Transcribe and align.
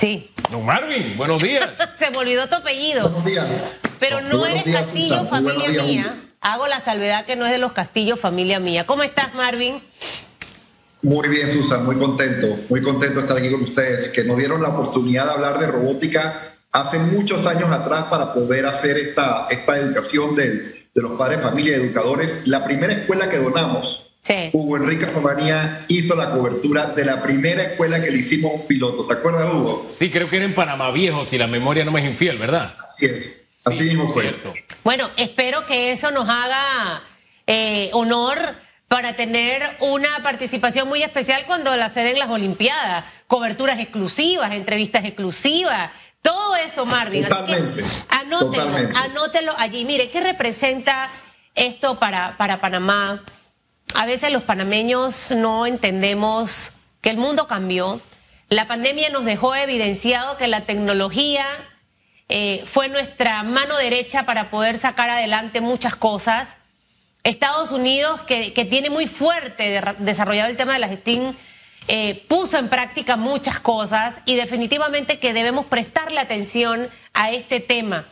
Sí. 0.00 0.30
Don 0.50 0.64
Marvin, 0.64 1.14
buenos 1.18 1.42
días. 1.42 1.68
Se 1.98 2.10
me 2.10 2.16
olvidó 2.16 2.46
tu 2.46 2.56
apellido. 2.56 3.02
Buenos 3.10 3.24
días. 3.26 3.46
Pero 3.98 4.22
no 4.22 4.38
Buenos 4.38 4.48
eres 4.48 4.64
días, 4.64 4.80
Castillo, 4.82 5.14
Susan. 5.18 5.28
Familia 5.28 5.68
días, 5.68 5.84
mía. 5.86 6.22
Hago 6.40 6.66
la 6.68 6.80
salvedad 6.80 7.26
que 7.26 7.36
no 7.36 7.44
es 7.44 7.52
de 7.52 7.58
los 7.58 7.72
Castillos, 7.72 8.18
familia 8.18 8.58
mía. 8.60 8.86
¿Cómo 8.86 9.02
estás, 9.02 9.34
Marvin? 9.34 9.82
Muy 11.02 11.28
bien, 11.28 11.52
Susan, 11.52 11.84
muy 11.84 11.96
contento, 11.96 12.46
muy 12.70 12.80
contento 12.80 13.16
de 13.16 13.20
estar 13.20 13.36
aquí 13.36 13.50
con 13.50 13.62
ustedes, 13.62 14.08
que 14.08 14.24
nos 14.24 14.38
dieron 14.38 14.62
la 14.62 14.70
oportunidad 14.70 15.26
de 15.26 15.30
hablar 15.32 15.58
de 15.58 15.66
robótica 15.66 16.54
hace 16.72 16.98
muchos 16.98 17.46
años 17.46 17.70
atrás 17.70 18.04
para 18.04 18.32
poder 18.32 18.64
hacer 18.64 18.96
esta, 18.96 19.48
esta 19.50 19.76
educación 19.76 20.34
del- 20.34 20.88
de 20.94 21.02
los 21.02 21.12
padres 21.12 21.38
de 21.38 21.44
familia 21.44 21.76
y 21.76 21.80
educadores. 21.80 22.46
La 22.46 22.64
primera 22.64 22.92
escuela 22.94 23.28
que 23.28 23.36
donamos, 23.36 24.09
Sí. 24.30 24.50
Hugo 24.52 24.76
Enrique 24.76 25.06
Romanía 25.06 25.84
hizo 25.88 26.14
la 26.14 26.30
cobertura 26.30 26.86
de 26.86 27.04
la 27.04 27.20
primera 27.20 27.64
escuela 27.64 28.00
que 28.00 28.12
le 28.12 28.18
hicimos 28.18 28.52
un 28.54 28.66
piloto. 28.68 29.04
¿Te 29.04 29.14
acuerdas, 29.14 29.52
Hugo? 29.52 29.86
Sí, 29.88 30.08
creo 30.08 30.28
que 30.28 30.36
era 30.36 30.44
en 30.44 30.54
Panamá 30.54 30.92
Viejo, 30.92 31.24
si 31.24 31.36
la 31.36 31.48
memoria 31.48 31.84
no 31.84 31.90
me 31.90 32.00
es 32.00 32.06
infiel, 32.06 32.38
¿verdad? 32.38 32.76
Así 32.94 33.06
es. 33.06 33.32
Así 33.64 33.78
Sí, 33.78 33.84
mismo 33.84 34.08
fue. 34.08 34.22
Cierto. 34.22 34.54
Bueno, 34.84 35.10
espero 35.16 35.66
que 35.66 35.90
eso 35.90 36.12
nos 36.12 36.28
haga 36.28 37.02
eh, 37.48 37.90
honor 37.92 38.38
para 38.86 39.14
tener 39.14 39.62
una 39.80 40.20
participación 40.22 40.86
muy 40.88 41.02
especial 41.02 41.42
cuando 41.46 41.76
la 41.76 41.88
ceden 41.88 42.18
las 42.20 42.30
Olimpiadas. 42.30 43.04
Coberturas 43.26 43.80
exclusivas, 43.80 44.52
entrevistas 44.52 45.04
exclusivas, 45.04 45.90
todo 46.22 46.54
eso, 46.54 46.86
Marvin. 46.86 47.24
Totalmente, 47.24 47.82
anótelo, 48.10 48.50
totalmente. 48.64 48.96
anótelo 48.96 49.54
allí. 49.58 49.84
Mire, 49.84 50.08
¿qué 50.08 50.20
representa 50.20 51.10
esto 51.56 51.98
para, 51.98 52.36
para 52.36 52.60
Panamá? 52.60 53.24
A 53.94 54.06
veces 54.06 54.30
los 54.30 54.42
panameños 54.42 55.30
no 55.32 55.66
entendemos 55.66 56.70
que 57.00 57.10
el 57.10 57.16
mundo 57.16 57.46
cambió. 57.46 58.00
La 58.48 58.66
pandemia 58.66 59.10
nos 59.10 59.24
dejó 59.24 59.54
evidenciado 59.54 60.36
que 60.36 60.48
la 60.48 60.62
tecnología 60.62 61.46
eh, 62.28 62.62
fue 62.66 62.88
nuestra 62.88 63.42
mano 63.42 63.76
derecha 63.76 64.24
para 64.24 64.50
poder 64.50 64.78
sacar 64.78 65.10
adelante 65.10 65.60
muchas 65.60 65.96
cosas. 65.96 66.56
Estados 67.24 67.72
Unidos, 67.72 68.20
que, 68.22 68.50
tiene 68.70 68.88
muy 68.90 69.06
fuerte 69.06 69.70
de- 69.70 69.94
desarrollado 69.98 70.48
el 70.48 70.56
tema 70.56 70.74
de 70.74 70.78
las 70.78 70.92
STEAM, 70.92 71.34
eh, 71.88 72.24
puso 72.28 72.58
en 72.58 72.68
práctica 72.68 73.16
muchas 73.16 73.58
cosas 73.58 74.22
y 74.24 74.36
definitivamente 74.36 75.18
que 75.18 75.32
debemos 75.32 75.66
prestarle 75.66 76.20
atención 76.20 76.88
a 77.12 77.30
este 77.32 77.60
tema. 77.60 78.06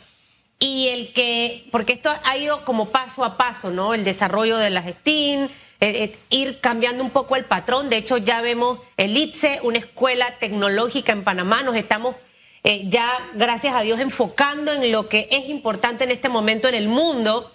Y 0.59 0.89
el 0.89 1.13
que, 1.13 1.69
porque 1.71 1.93
esto 1.93 2.11
ha 2.25 2.37
ido 2.37 2.65
como 2.65 2.91
paso 2.91 3.25
a 3.25 3.37
paso, 3.37 3.71
¿no? 3.71 3.95
El 3.95 4.05
desarrollo 4.05 4.59
de 4.59 4.71
las 4.71 4.87
STEAM, 4.87 5.45
eh, 5.45 5.51
eh, 5.81 6.19
ir 6.31 6.61
cambiando 6.61 7.05
un 7.05 7.11
poco 7.11 7.37
el 7.37 7.45
patrón. 7.45 7.91
De 7.91 7.97
hecho, 7.97 8.17
ya 8.17 8.41
vemos 8.41 8.81
el 8.97 9.17
ITSE, 9.17 9.61
una 9.63 9.79
escuela 9.79 10.27
tecnológica 10.41 11.13
en 11.13 11.23
Panamá. 11.23 11.63
Nos 11.63 11.77
estamos 11.77 12.17
eh, 12.65 12.85
ya, 12.89 13.11
gracias 13.35 13.75
a 13.75 13.83
Dios, 13.83 14.01
enfocando 14.01 14.73
en 14.73 14.93
lo 14.93 15.09
que 15.09 15.29
es 15.31 15.49
importante 15.49 16.05
en 16.05 16.11
este 16.11 16.29
momento 16.29 16.69
en 16.69 16.75
el 16.75 16.89
mundo. 16.89 17.53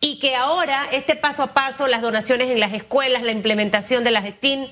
Y 0.00 0.18
que 0.18 0.36
ahora 0.36 0.86
este 0.92 1.16
paso 1.16 1.42
a 1.42 1.54
paso, 1.54 1.86
las 1.86 2.02
donaciones 2.02 2.50
en 2.50 2.60
las 2.60 2.74
escuelas, 2.74 3.22
la 3.22 3.32
implementación 3.32 4.04
de 4.04 4.10
las 4.10 4.26
STEAM, 4.26 4.68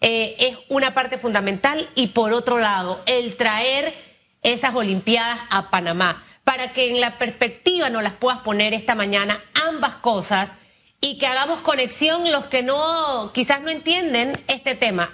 eh, 0.00 0.34
es 0.38 0.58
una 0.68 0.92
parte 0.92 1.18
fundamental. 1.18 1.88
Y 1.94 2.08
por 2.08 2.32
otro 2.32 2.58
lado, 2.58 3.00
el 3.06 3.36
traer 3.36 3.94
esas 4.42 4.74
Olimpiadas 4.74 5.38
a 5.50 5.70
Panamá, 5.70 6.24
para 6.44 6.72
que 6.72 6.90
en 6.90 7.00
la 7.00 7.18
perspectiva 7.18 7.90
nos 7.90 8.02
las 8.02 8.14
puedas 8.14 8.40
poner 8.40 8.74
esta 8.74 8.94
mañana 8.94 9.40
ambas 9.68 9.96
cosas 9.96 10.54
y 11.00 11.18
que 11.18 11.26
hagamos 11.26 11.60
conexión 11.62 12.30
los 12.30 12.46
que 12.46 12.62
no, 12.62 13.32
quizás 13.32 13.62
no 13.62 13.70
entienden 13.70 14.32
este 14.48 14.74
tema. 14.74 15.10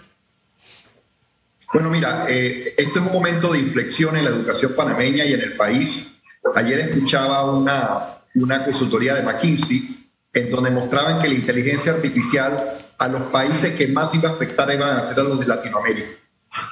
Bueno, 1.73 1.91
mira, 1.91 2.27
eh, 2.29 2.75
esto 2.79 3.01
es 3.01 3.06
un 3.06 3.12
momento 3.12 3.53
de 3.53 3.59
inflexión 3.59 4.17
en 4.17 4.25
la 4.25 4.31
educación 4.31 4.75
panameña 4.75 5.25
y 5.25 5.34
en 5.34 5.41
el 5.41 5.56
país. 5.56 6.15
Ayer 6.55 6.79
escuchaba 6.79 7.51
una, 7.51 8.23
una 8.34 8.65
consultoría 8.65 9.15
de 9.15 9.23
McKinsey 9.23 10.11
en 10.33 10.51
donde 10.51 10.71
mostraban 10.71 11.21
que 11.21 11.28
la 11.28 11.34
inteligencia 11.34 11.93
artificial 11.93 12.78
a 12.99 13.09
los 13.09 13.22
países 13.22 13.75
que 13.75 13.89
más 13.89 14.15
iba 14.15 14.31
a 14.31 14.33
afectar 14.33 14.72
iban 14.72 14.97
a 14.97 15.03
ser 15.03 15.21
a 15.21 15.22
los 15.22 15.39
de 15.41 15.47
Latinoamérica, 15.47 16.09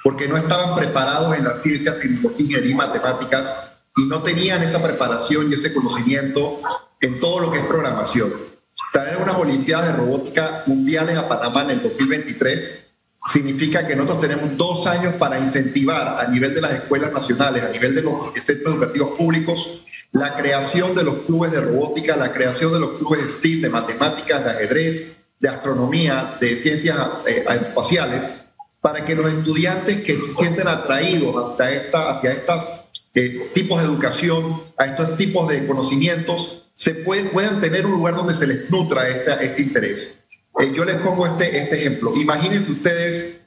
porque 0.02 0.28
no 0.28 0.36
estaban 0.36 0.74
preparados 0.74 1.36
en 1.36 1.44
la 1.44 1.54
ciencia, 1.54 1.98
tecnología, 1.98 2.58
y 2.58 2.74
matemáticas 2.74 3.75
y 3.96 4.04
no 4.04 4.22
tenían 4.22 4.62
esa 4.62 4.82
preparación 4.82 5.50
y 5.50 5.54
ese 5.54 5.72
conocimiento 5.72 6.60
en 7.00 7.18
todo 7.18 7.40
lo 7.40 7.50
que 7.50 7.58
es 7.58 7.64
programación. 7.64 8.32
Traer 8.92 9.16
unas 9.16 9.36
Olimpiadas 9.36 9.88
de 9.88 9.92
Robótica 9.94 10.64
Mundiales 10.66 11.16
a 11.16 11.28
Panamá 11.28 11.62
en 11.62 11.70
el 11.70 11.82
2023 11.82 12.86
significa 13.26 13.86
que 13.86 13.96
nosotros 13.96 14.20
tenemos 14.20 14.56
dos 14.56 14.86
años 14.86 15.14
para 15.14 15.38
incentivar 15.38 16.20
a 16.20 16.28
nivel 16.28 16.54
de 16.54 16.60
las 16.60 16.72
escuelas 16.72 17.12
nacionales, 17.12 17.64
a 17.64 17.70
nivel 17.70 17.94
de 17.94 18.02
los 18.02 18.32
centros 18.38 18.74
educativos 18.74 19.16
públicos, 19.16 19.82
la 20.12 20.36
creación 20.36 20.94
de 20.94 21.02
los 21.02 21.16
clubes 21.22 21.50
de 21.50 21.60
robótica, 21.60 22.16
la 22.16 22.32
creación 22.32 22.72
de 22.72 22.80
los 22.80 22.98
clubes 22.98 23.24
de 23.24 23.30
STEAM, 23.30 23.62
de 23.62 23.70
matemáticas, 23.70 24.44
de 24.44 24.50
ajedrez, 24.50 25.16
de 25.40 25.48
astronomía, 25.48 26.36
de 26.40 26.54
ciencias 26.54 26.96
eh, 27.26 27.44
aeroespaciales, 27.48 28.36
para 28.80 29.04
que 29.04 29.14
los 29.14 29.26
estudiantes 29.26 30.02
que 30.02 30.20
se 30.20 30.32
sienten 30.32 30.68
atraídos 30.68 31.50
hasta 31.50 31.72
esta, 31.72 32.10
hacia 32.10 32.30
estos 32.30 32.85
eh, 33.16 33.50
tipos 33.52 33.80
de 33.80 33.86
educación, 33.88 34.62
a 34.78 34.84
estos 34.86 35.16
tipos 35.16 35.48
de 35.48 35.66
conocimientos, 35.66 36.68
se 36.74 36.94
puede- 36.94 37.24
puedan 37.30 37.60
tener 37.60 37.86
un 37.86 37.92
lugar 37.92 38.14
donde 38.14 38.34
se 38.34 38.46
les 38.46 38.70
nutra 38.70 39.08
este 39.08 39.62
interés. 39.62 40.18
Eh, 40.60 40.72
yo 40.76 40.84
les 40.84 40.96
pongo 40.96 41.26
este, 41.26 41.58
este 41.62 41.78
ejemplo. 41.80 42.14
Imagínense 42.14 42.70
ustedes 42.70 43.40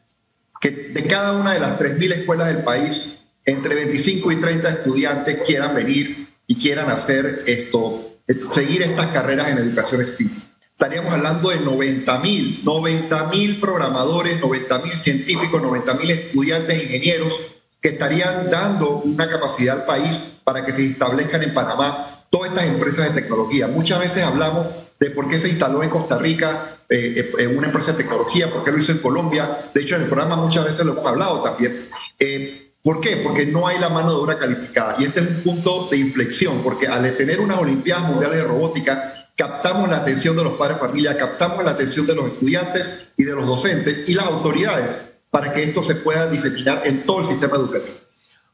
que 0.59 0.71
de 0.71 1.03
cada 1.07 1.33
una 1.33 1.53
de 1.53 1.59
las 1.59 1.77
3.000 1.79 2.11
escuelas 2.11 2.47
del 2.47 2.63
país, 2.63 3.19
entre 3.45 3.75
25 3.75 4.31
y 4.31 4.35
30 4.37 4.69
estudiantes 4.69 5.37
quieran 5.45 5.73
venir 5.75 6.27
y 6.47 6.55
quieran 6.55 6.89
hacer 6.89 7.43
esto- 7.47 8.17
seguir 8.51 8.81
estas 8.81 9.07
carreras 9.07 9.49
en 9.49 9.59
educación 9.59 10.05
STEAM. 10.05 10.31
Estaríamos 10.71 11.13
hablando 11.13 11.49
de 11.49 11.59
90.000, 11.59 12.63
90.000 12.63 13.59
programadores, 13.59 14.39
90.000 14.41 14.95
científicos, 14.95 15.61
90.000 15.61 16.09
estudiantes, 16.11 16.83
ingenieros 16.83 17.39
que 17.81 17.89
estarían 17.89 18.49
dando 18.49 18.97
una 18.99 19.29
capacidad 19.29 19.79
al 19.79 19.85
país 19.85 20.21
para 20.43 20.65
que 20.65 20.71
se 20.71 20.85
establezcan 20.85 21.43
en 21.43 21.53
Panamá 21.53 22.25
todas 22.29 22.51
estas 22.51 22.65
empresas 22.65 23.13
de 23.13 23.21
tecnología. 23.21 23.67
Muchas 23.67 23.99
veces 23.99 24.23
hablamos 24.23 24.73
de 24.99 25.11
por 25.11 25.29
qué 25.29 25.39
se 25.39 25.49
instaló 25.49 25.81
en 25.83 25.89
Costa 25.89 26.17
Rica 26.17 26.79
eh, 26.89 27.31
eh, 27.37 27.47
una 27.47 27.67
empresa 27.67 27.91
de 27.91 27.99
tecnología, 27.99 28.51
por 28.51 28.63
qué 28.63 28.71
lo 28.71 28.79
hizo 28.79 28.91
en 28.91 28.97
Colombia. 28.97 29.71
De 29.73 29.81
hecho, 29.81 29.95
en 29.95 30.01
el 30.01 30.07
programa 30.07 30.35
muchas 30.35 30.65
veces 30.65 30.85
lo 30.85 30.93
hemos 30.93 31.05
hablado 31.05 31.41
también. 31.41 31.89
Eh, 32.19 32.73
¿Por 32.81 33.01
qué? 33.01 33.17
Porque 33.17 33.45
no 33.45 33.67
hay 33.67 33.77
la 33.77 33.89
mano 33.89 34.09
de 34.09 34.15
obra 34.15 34.39
calificada. 34.39 34.95
Y 34.99 35.05
este 35.05 35.19
es 35.19 35.27
un 35.27 35.43
punto 35.43 35.87
de 35.91 35.97
inflexión, 35.97 36.61
porque 36.63 36.87
al 36.87 37.15
tener 37.15 37.39
unas 37.39 37.59
Olimpiadas 37.59 38.05
Mundiales 38.05 38.37
de 38.37 38.47
Robótica, 38.47 39.29
captamos 39.35 39.89
la 39.89 39.97
atención 39.97 40.35
de 40.35 40.43
los 40.43 40.53
padres 40.53 40.77
de 40.77 40.87
familia, 40.87 41.17
captamos 41.17 41.63
la 41.63 41.71
atención 41.71 42.07
de 42.07 42.15
los 42.15 42.27
estudiantes 42.27 43.07
y 43.17 43.23
de 43.23 43.35
los 43.35 43.45
docentes 43.45 44.07
y 44.07 44.13
las 44.13 44.25
autoridades 44.25 44.97
para 45.31 45.53
que 45.53 45.63
esto 45.63 45.83
se 45.83 45.95
pueda 45.95 46.27
diseminar 46.27 46.83
en 46.85 47.05
todo 47.05 47.19
el 47.19 47.25
sistema 47.25 47.55
educativo. 47.55 47.97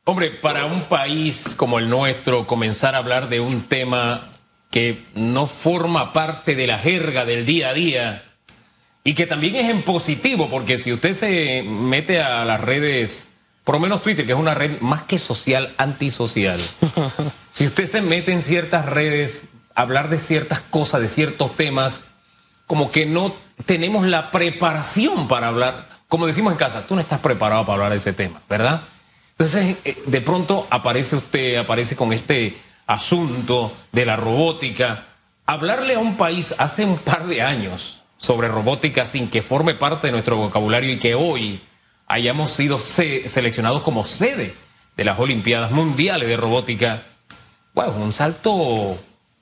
Hombre, 0.03 0.31
para 0.31 0.65
un 0.65 0.87
país 0.87 1.55
como 1.57 1.79
el 1.79 1.89
nuestro, 1.89 2.45
comenzar 2.45 2.95
a 2.95 2.99
hablar 2.99 3.29
de 3.29 3.39
un 3.39 3.63
tema 3.63 4.29
que 4.69 5.03
no 5.15 5.47
forma 5.47 6.13
parte 6.13 6.55
de 6.55 6.67
la 6.67 6.77
jerga 6.77 7.25
del 7.25 7.45
día 7.45 7.69
a 7.69 7.73
día 7.73 8.23
y 9.03 9.13
que 9.13 9.25
también 9.25 9.55
es 9.55 9.69
en 9.69 9.83
positivo, 9.83 10.49
porque 10.49 10.77
si 10.77 10.91
usted 10.91 11.13
se 11.13 11.63
mete 11.63 12.21
a 12.21 12.43
las 12.43 12.59
redes, 12.59 13.27
por 13.63 13.75
lo 13.75 13.79
menos 13.79 14.03
Twitter, 14.03 14.25
que 14.25 14.33
es 14.33 14.37
una 14.37 14.53
red 14.53 14.79
más 14.81 15.03
que 15.03 15.17
social, 15.17 15.73
antisocial, 15.77 16.59
si 17.51 17.65
usted 17.65 17.87
se 17.87 18.01
mete 18.01 18.33
en 18.33 18.41
ciertas 18.41 18.85
redes, 18.85 19.45
hablar 19.75 20.09
de 20.09 20.19
ciertas 20.19 20.59
cosas, 20.59 21.01
de 21.01 21.07
ciertos 21.07 21.55
temas, 21.55 22.03
como 22.67 22.91
que 22.91 23.05
no 23.05 23.35
tenemos 23.65 24.05
la 24.05 24.31
preparación 24.31 25.27
para 25.27 25.47
hablar, 25.47 25.87
como 26.15 26.27
decimos 26.27 26.53
en 26.53 26.57
casa, 26.57 26.87
tú 26.87 26.95
no 26.95 27.01
estás 27.01 27.19
preparado 27.19 27.65
para 27.65 27.73
hablar 27.73 27.91
de 27.91 27.97
ese 27.97 28.13
tema, 28.13 28.41
¿verdad? 28.47 28.83
Entonces, 29.31 29.75
eh, 29.83 30.01
de 30.05 30.21
pronto 30.21 30.66
aparece 30.69 31.17
usted, 31.17 31.57
aparece 31.57 31.97
con 31.97 32.13
este 32.13 32.55
asunto 32.87 33.73
de 33.91 34.05
la 34.05 34.16
robótica. 34.16 35.07
Hablarle 35.45 35.95
a 35.95 35.99
un 35.99 36.16
país 36.16 36.55
hace 36.57 36.85
un 36.85 36.97
par 36.97 37.25
de 37.25 37.41
años 37.41 38.01
sobre 38.17 38.47
robótica 38.47 39.05
sin 39.05 39.29
que 39.29 39.41
forme 39.41 39.73
parte 39.73 40.07
de 40.07 40.13
nuestro 40.13 40.37
vocabulario 40.37 40.90
y 40.93 40.99
que 40.99 41.16
hoy 41.16 41.59
hayamos 42.07 42.51
sido 42.51 42.79
se- 42.79 43.28
seleccionados 43.28 43.81
como 43.81 44.05
sede 44.05 44.55
de 44.95 45.03
las 45.03 45.19
Olimpiadas 45.19 45.72
Mundiales 45.72 46.29
de 46.29 46.37
Robótica, 46.37 47.03
bueno, 47.73 47.91
un 47.97 48.13
salto 48.13 48.97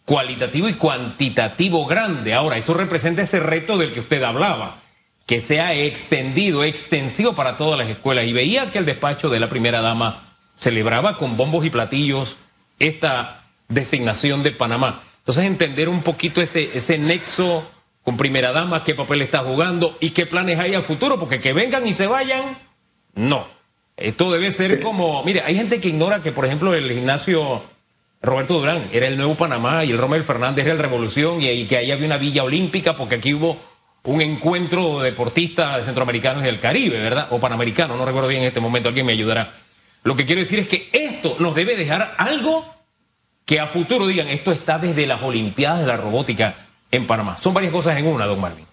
cualitativo 0.06 0.68
y 0.70 0.74
cuantitativo 0.74 1.86
grande. 1.86 2.34
Ahora, 2.34 2.58
eso 2.58 2.74
representa 2.74 3.22
ese 3.22 3.40
reto 3.40 3.78
del 3.78 3.94
que 3.94 4.00
usted 4.00 4.24
hablaba, 4.24 4.80
que 5.26 5.42
sea 5.42 5.74
extendido, 5.74 6.64
extensivo 6.64 7.34
para 7.34 7.58
todas 7.58 7.78
las 7.78 7.90
escuelas. 7.90 8.26
Y 8.26 8.34
veía 8.34 8.72
que 8.72 8.80
el 8.80 8.86
despacho 8.86 9.30
de 9.30 9.40
la 9.40 9.50
primera 9.50 9.82
dama 9.82 10.36
celebraba 10.58 11.18
con 11.18 11.38
bombos 11.38 11.66
y 11.66 11.70
platillos 11.70 12.38
esta 12.80 13.44
designación 13.70 14.44
de 14.44 14.52
Panamá. 14.52 15.04
Entonces, 15.20 15.46
entender 15.46 15.90
un 15.90 16.04
poquito 16.04 16.42
ese, 16.42 16.70
ese 16.78 16.98
nexo 16.98 17.66
con 18.04 18.18
primera 18.18 18.52
dama, 18.52 18.84
qué 18.84 18.96
papel 18.96 19.22
está 19.22 19.40
jugando 19.40 19.98
y 20.02 20.10
qué 20.10 20.26
planes 20.26 20.60
hay 20.60 20.76
a 20.76 20.82
futuro, 20.82 21.18
porque 21.18 21.40
que 21.40 21.54
vengan 21.54 21.88
y 21.88 21.94
se 21.94 22.08
vayan, 22.08 22.58
no. 23.16 23.48
Esto 23.96 24.32
debe 24.32 24.52
ser 24.52 24.82
como, 24.82 25.24
mire, 25.24 25.42
hay 25.42 25.56
gente 25.56 25.80
que 25.80 25.88
ignora 25.88 26.22
que, 26.22 26.32
por 26.32 26.46
ejemplo, 26.46 26.74
el 26.74 26.92
gimnasio 26.92 27.64
Roberto 28.22 28.56
Durán 28.56 28.90
era 28.92 29.08
el 29.08 29.18
nuevo 29.18 29.36
Panamá 29.36 29.86
y 29.86 29.92
el 29.92 29.98
Romel 29.98 30.24
Fernández 30.24 30.66
era 30.66 30.74
el 30.74 30.80
Revolución 30.80 31.42
y, 31.42 31.66
que 31.66 31.78
ahí 31.78 31.92
había 31.92 32.06
una 32.06 32.18
villa 32.18 32.44
olímpica 32.44 32.96
porque 32.96 33.16
aquí 33.16 33.34
hubo 33.34 33.58
un 34.04 34.22
encuentro 34.22 35.00
de 35.00 35.12
deportistas 35.12 35.86
centroamericanos 35.86 36.44
y 36.44 36.46
del 36.46 36.60
Caribe, 36.60 37.02
¿verdad? 37.02 37.28
O 37.32 37.40
panamericanos, 37.40 37.98
no 37.98 38.06
recuerdo 38.06 38.28
bien 38.28 38.42
en 38.42 38.48
este 38.48 38.60
momento, 38.60 38.90
alguien 38.90 39.06
me 39.06 39.14
ayudará. 39.14 39.54
Lo 40.04 40.16
que 40.16 40.26
quiero 40.26 40.42
decir 40.42 40.60
es 40.60 40.68
que 40.68 40.90
esto 40.92 41.38
nos 41.40 41.56
debe 41.56 41.78
dejar 41.78 42.16
algo 42.18 42.66
que 43.46 43.60
a 43.60 43.68
futuro 43.68 44.06
digan, 44.06 44.28
esto 44.28 44.52
está 44.52 44.78
desde 44.78 45.08
las 45.08 45.22
Olimpiadas 45.22 45.80
de 45.80 45.88
la 45.88 45.98
Robótica 45.98 46.56
en 46.92 47.08
Panamá. 47.08 47.38
Son 47.38 47.54
varias 47.54 47.72
cosas 47.72 47.98
en 47.98 48.08
una, 48.08 48.26
don 48.26 48.40
Marvin. 48.40 48.66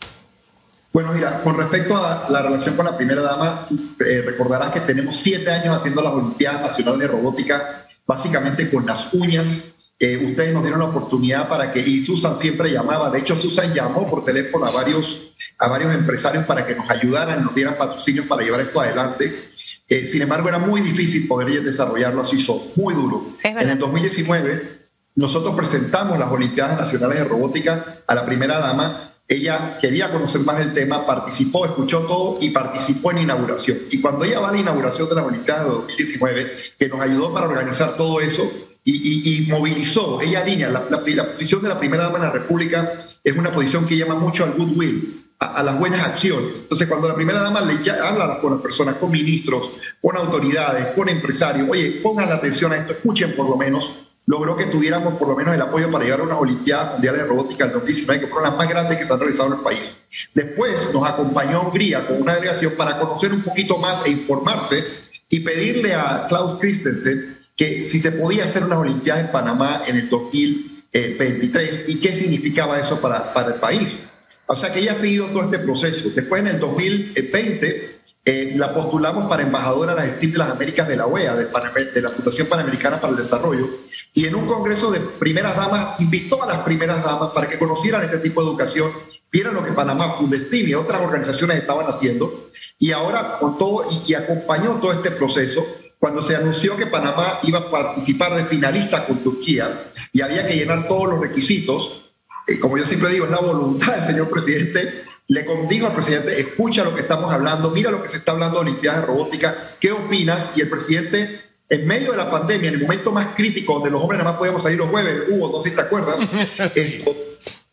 Bueno, 0.93 1.13
mira, 1.13 1.41
con 1.43 1.57
respecto 1.57 1.97
a 2.05 2.29
la 2.29 2.43
relación 2.43 2.75
con 2.75 2.85
la 2.85 2.97
primera 2.97 3.23
dama, 3.23 3.69
eh, 4.01 4.23
recordarás 4.27 4.73
que 4.73 4.81
tenemos 4.81 5.17
siete 5.17 5.51
años 5.51 5.79
haciendo 5.79 6.03
las 6.03 6.13
Olimpiadas 6.13 6.63
Nacionales 6.63 7.01
de 7.01 7.07
Robótica, 7.07 7.87
básicamente 8.05 8.69
con 8.69 8.87
las 8.87 9.15
uñas. 9.15 9.75
Eh, 10.03 10.17
ustedes 10.25 10.55
nos 10.55 10.63
dieron 10.63 10.81
la 10.81 10.87
oportunidad 10.87 11.47
para 11.47 11.71
que, 11.75 11.81
y 11.81 12.03
Susan 12.03 12.39
siempre 12.39 12.73
llamaba, 12.73 13.11
de 13.11 13.19
hecho 13.19 13.37
Susan 13.37 13.75
llamó 13.75 14.09
por 14.09 14.25
teléfono 14.25 14.65
a 14.65 14.71
varios, 14.71 15.35
a 15.59 15.69
varios 15.69 15.95
empresarios 15.95 16.47
para 16.47 16.67
que 16.67 16.75
nos 16.75 16.89
ayudaran, 16.89 17.45
nos 17.45 17.55
dieran 17.55 17.77
patrocinios 17.77 18.25
para 18.27 18.43
llevar 18.43 18.63
esto 18.63 18.81
adelante. 18.81 19.51
Eh, 19.87 20.07
sin 20.07 20.23
embargo, 20.23 20.49
era 20.49 20.59
muy 20.59 20.81
difícil 20.81 21.29
poder 21.29 21.63
desarrollarlo 21.63 22.23
así 22.23 22.41
solo, 22.41 22.63
muy 22.77 22.95
duro. 22.95 23.35
En 23.45 23.69
el 23.69 23.79
2019, 23.79 24.81
nosotros 25.17 25.55
presentamos 25.55 26.19
las 26.19 26.31
Olimpiadas 26.31 26.79
Nacionales 26.79 27.19
de 27.19 27.25
Robótica 27.25 27.99
a 28.07 28.15
la 28.15 28.25
primera 28.25 28.59
dama 28.59 29.11
ella 29.31 29.79
quería 29.81 30.11
conocer 30.11 30.41
más 30.41 30.59
del 30.59 30.75
tema, 30.75 31.07
participó, 31.07 31.65
escuchó 31.65 32.01
todo 32.01 32.39
y 32.41 32.51
participó 32.51 33.13
en 33.13 33.19
inauguración. 33.19 33.79
Y 33.89 34.01
cuando 34.01 34.25
ella 34.25 34.41
va 34.41 34.49
a 34.49 34.53
la 34.53 34.59
inauguración 34.59 35.09
de 35.09 35.15
las 35.15 35.25
Olimpiadas 35.25 35.67
de 35.67 35.71
2019, 35.71 36.57
que 36.77 36.89
nos 36.89 37.01
ayudó 37.01 37.33
para 37.33 37.47
organizar 37.47 37.97
todo 37.97 38.21
eso 38.21 38.51
y, 38.85 39.47
movilizó, 39.49 40.21
ella 40.21 40.41
alinea, 40.41 40.71
la, 40.71 41.31
posición 41.31 41.63
de 41.63 41.69
la 41.69 41.79
primera 41.79 42.05
dama 42.05 42.19
de 42.19 42.25
la 42.25 42.31
República 42.31 43.07
es 43.23 43.37
una 43.37 43.53
posición 43.53 43.87
que 43.87 43.97
llama 43.97 44.15
mucho 44.15 44.45
al 44.45 44.53
goodwill, 44.53 45.27
a, 45.39 45.63
las 45.63 45.79
buenas 45.79 46.05
acciones. 46.05 46.61
Entonces, 46.61 46.89
cuando 46.89 47.09
la 47.09 47.15
primera 47.15 47.43
dama 47.43 47.61
le 47.61 47.79
habla 47.91 48.41
con 48.41 48.55
las 48.55 48.63
personas, 48.63 48.97
con 48.97 49.11
ministros, 49.11 49.71
con 50.01 50.17
autoridades, 50.17 50.89
con 50.89 51.09
empresarios, 51.09 51.69
oye, 51.69 52.01
pongan 52.03 52.29
la 52.29 52.37
atención 52.37 52.73
a 52.73 52.77
esto, 52.77 52.93
escuchen 52.93 53.35
por 53.37 53.49
lo 53.49 53.57
menos, 53.57 53.93
logró 54.27 54.57
que 54.57 54.67
tuviéramos 54.67 55.15
por 55.15 55.29
lo 55.29 55.37
menos 55.37 55.55
el 55.55 55.61
apoyo 55.61 55.91
para 55.91 56.05
llevar 56.05 56.21
a 56.21 56.25
unas 56.25 56.39
Olimpiadas 56.39 56.93
Mundiales 56.93 57.23
de 57.23 57.27
Robótica 57.27 57.65
en 57.67 57.73
2019, 57.73 58.21
que 58.21 58.27
fueron 58.29 58.51
las 58.51 58.59
más 58.59 58.69
grandes 58.69 58.99
que 58.99 59.07
se 59.07 59.13
han 59.13 59.21
realizado 59.21 59.49
en 59.49 59.59
el 59.59 59.61
país. 59.61 59.99
Después 60.35 60.91
nos 60.93 61.09
acompañó 61.09 61.63
Hungría 61.63 62.07
con 62.07 62.23
una 62.23 62.35
delegación 62.35 62.75
para 62.77 62.99
conocer 62.99 63.33
un 63.33 63.43
poquito 63.43 63.79
más 63.79 64.05
e 64.07 64.11
informarse 64.11 64.85
y 65.29 65.41
pedirle 65.41 65.95
a 65.95 66.27
Klaus 66.29 66.57
Christensen 66.57 67.40
que 67.61 67.85
si 67.85 68.01
se 68.01 68.13
podía 68.13 68.47
hacer 68.47 68.65
unas 68.65 68.79
Olimpiadas 68.79 69.27
en 69.27 69.33
Panamá 69.33 69.83
en 69.87 69.97
el 69.97 70.09
2023 70.09 71.85
y 71.89 72.01
qué 72.01 72.15
significaba 72.15 72.81
eso 72.81 73.03
para, 73.03 73.35
para 73.35 73.49
el 73.49 73.55
país. 73.57 74.05
O 74.47 74.57
sea 74.57 74.73
que 74.73 74.79
ella 74.79 74.93
ha 74.93 74.95
seguido 74.95 75.27
todo 75.27 75.43
este 75.43 75.59
proceso. 75.59 76.09
Después 76.09 76.41
en 76.41 76.49
el 76.49 76.59
2020 76.59 78.01
eh, 78.25 78.55
la 78.57 78.73
postulamos 78.73 79.27
para 79.27 79.43
embajadora 79.43 79.93
a 79.93 79.97
las 79.97 80.15
STIP 80.15 80.33
de 80.33 80.39
las 80.39 80.51
Américas 80.51 80.89
de 80.89 80.97
la 80.97 81.07
OEA, 81.07 81.35
de, 81.35 82.01
la 82.01 82.09
Fundación 82.09 82.47
Panamericana 82.47 82.99
para 82.99 83.11
el 83.11 83.19
Desarrollo, 83.19 83.69
y 84.15 84.25
en 84.25 84.35
un 84.37 84.47
congreso 84.47 84.91
de 84.91 85.01
primeras 85.01 85.55
damas 85.55 86.01
invitó 86.01 86.43
a 86.43 86.47
las 86.47 86.59
primeras 86.61 87.05
damas 87.05 87.33
para 87.35 87.47
que 87.47 87.59
conocieran 87.59 88.03
este 88.05 88.21
tipo 88.21 88.43
de 88.43 88.49
educación, 88.49 88.91
vieran 89.31 89.53
lo 89.53 89.63
que 89.63 89.73
Panamá, 89.73 90.13
Fundestim 90.13 90.67
y 90.67 90.75
otras 90.75 91.03
organizaciones 91.03 91.59
estaban 91.59 91.87
haciendo, 91.87 92.51
y 92.79 92.93
ahora 92.93 93.39
con 93.39 93.59
todo, 93.59 93.85
y, 94.07 94.15
acompañó 94.15 94.81
todo 94.81 94.93
este 94.93 95.11
proceso, 95.11 95.67
cuando 96.01 96.21
se 96.23 96.35
anunció 96.35 96.77
que 96.77 96.87
Panamá 96.87 97.39
iba 97.45 97.61
a 97.61 97.71
participar 97.71 98.35
de 98.35 98.47
finalista 98.47 99.05
con 99.05 99.23
Turquía 99.23 99.93
y 100.13 100.23
había 100.23 100.49
que 100.49 100.57
llenar 100.57 100.89
todos 100.89 101.11
los 101.11 101.21
requisitos, 101.21 102.11
eh, 102.49 102.59
como 102.59 102.77
yo 102.77 102.85
siempre 102.85 103.11
digo, 103.11 103.27
es 103.27 103.31
la 103.31 103.39
voluntad 103.39 103.95
del 103.95 104.03
señor 104.03 104.29
presidente 104.31 105.05
le 105.31 105.47
dijo 105.69 105.87
al 105.87 105.93
presidente, 105.93 106.41
escucha 106.41 106.83
lo 106.83 106.93
que 106.93 107.03
estamos 107.03 107.33
hablando, 107.33 107.71
mira 107.71 107.93
lo 107.93 108.03
que 108.03 108.09
se 108.09 108.17
está 108.17 108.33
hablando 108.33 108.57
de 108.57 108.71
Olimpiadas 108.71 109.03
de 109.03 109.07
Robótica, 109.07 109.77
¿qué 109.79 109.93
opinas? 109.93 110.51
Y 110.57 110.61
el 110.61 110.69
presidente, 110.69 111.43
en 111.69 111.87
medio 111.87 112.11
de 112.11 112.17
la 112.17 112.29
pandemia, 112.29 112.69
en 112.69 112.75
el 112.75 112.81
momento 112.81 113.13
más 113.13 113.29
crítico, 113.37 113.75
donde 113.75 113.93
los 113.93 114.03
hombres 114.03 114.19
nada 114.19 114.33
más 114.33 114.41
podíamos 114.41 114.65
salir 114.65 114.79
los 114.79 114.91
jueves, 114.91 115.23
Hugo, 115.29 115.53
no 115.53 115.61
sé 115.61 115.71
si 115.71 115.77
te 115.77 115.83
acuerdas, 115.83 116.17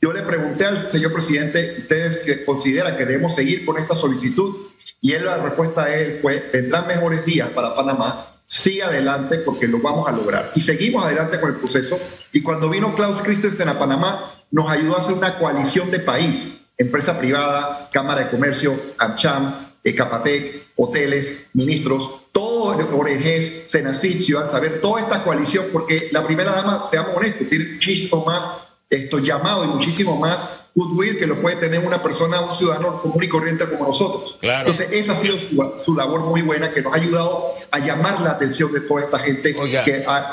yo 0.02 0.14
le 0.14 0.22
pregunté 0.22 0.66
al 0.66 0.92
señor 0.92 1.12
presidente, 1.12 1.78
¿ustedes 1.80 2.44
consideran 2.46 2.96
que 2.96 3.08
debemos 3.08 3.34
seguir 3.34 3.66
con 3.66 3.80
esta 3.80 3.96
solicitud? 3.96 4.68
Y 5.02 5.14
él 5.14 5.26
la 5.26 5.38
respuesta 5.38 5.94
él 5.94 6.20
fue, 6.22 6.50
vendrán 6.52 6.88
mejores 6.88 7.26
días 7.26 7.50
para 7.50 7.76
Panamá, 7.76 8.36
sigue 8.48 8.84
adelante 8.84 9.38
porque 9.40 9.68
lo 9.68 9.80
vamos 9.80 10.08
a 10.08 10.12
lograr. 10.12 10.52
Y 10.56 10.62
seguimos 10.62 11.04
adelante 11.04 11.40
con 11.40 11.50
el 11.50 11.58
proceso. 11.58 12.00
Y 12.32 12.42
cuando 12.42 12.70
vino 12.70 12.96
Klaus 12.96 13.22
Christensen 13.22 13.70
a 13.70 13.78
Panamá, 13.78 14.34
nos 14.52 14.70
ayudó 14.70 14.96
a 14.98 15.00
hacer 15.00 15.14
una 15.14 15.38
coalición 15.38 15.92
de 15.92 16.00
país 16.00 16.58
empresa 16.78 17.18
privada, 17.18 17.90
Cámara 17.92 18.26
de 18.26 18.30
Comercio, 18.30 18.80
AmCham, 18.98 19.68
Capatec, 19.96 20.68
hoteles, 20.76 21.48
ministros, 21.54 22.10
todo 22.32 22.76
ONGs, 22.76 23.64
Senacit, 23.66 24.22
Ciudad 24.22 24.50
Saber, 24.50 24.82
toda 24.82 25.02
esta 25.02 25.24
coalición, 25.24 25.68
porque 25.72 26.10
la 26.12 26.24
primera 26.24 26.52
dama, 26.52 26.84
seamos 26.84 27.16
honestos, 27.16 27.50
tiene 27.50 27.74
muchísimo 27.74 28.24
más 28.26 28.68
esto 28.90 29.20
llamado 29.20 29.64
y 29.64 29.68
muchísimo 29.68 30.18
más 30.18 30.67
goodwill 30.78 31.18
que 31.18 31.26
lo 31.26 31.42
puede 31.42 31.56
tener 31.56 31.80
una 31.84 32.04
persona, 32.04 32.40
un 32.40 32.54
ciudadano 32.54 33.02
común 33.02 33.24
y 33.24 33.28
corriente 33.28 33.66
como 33.68 33.88
nosotros. 33.88 34.38
Entonces, 34.42 34.92
esa 34.92 35.14
ha 35.14 35.16
sido 35.16 35.36
su, 35.84 35.96
labor 35.96 36.22
muy 36.22 36.44
buena 36.44 36.72
que 36.72 36.84
nos 36.84 36.94
ha 36.94 36.98
ayudado 36.98 37.56
a 37.72 37.80
llamar 37.80 38.22
la 38.22 38.32
atención 38.32 38.72
de 38.72 38.82
toda 38.82 39.02
esta 39.02 39.18
gente 39.18 39.56
que, 39.56 39.82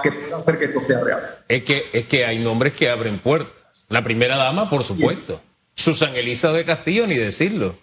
que 0.02 0.12
pueda 0.12 0.36
hacer 0.36 0.58
que 0.58 0.66
esto 0.66 0.82
sea 0.82 1.00
real. 1.02 1.38
Es 1.48 1.64
que, 1.64 1.86
es 1.94 2.06
que 2.06 2.26
hay 2.26 2.38
nombres 2.38 2.74
que 2.74 2.90
abren 2.90 3.18
puertas. 3.18 3.54
La 3.88 4.04
primera 4.04 4.36
dama, 4.36 4.68
por 4.68 4.84
supuesto. 4.84 5.40
Susan 5.74 6.14
Elisa 6.14 6.52
de 6.52 6.64
Castillo, 6.64 7.06
ni 7.06 7.16
decirlo. 7.16 7.76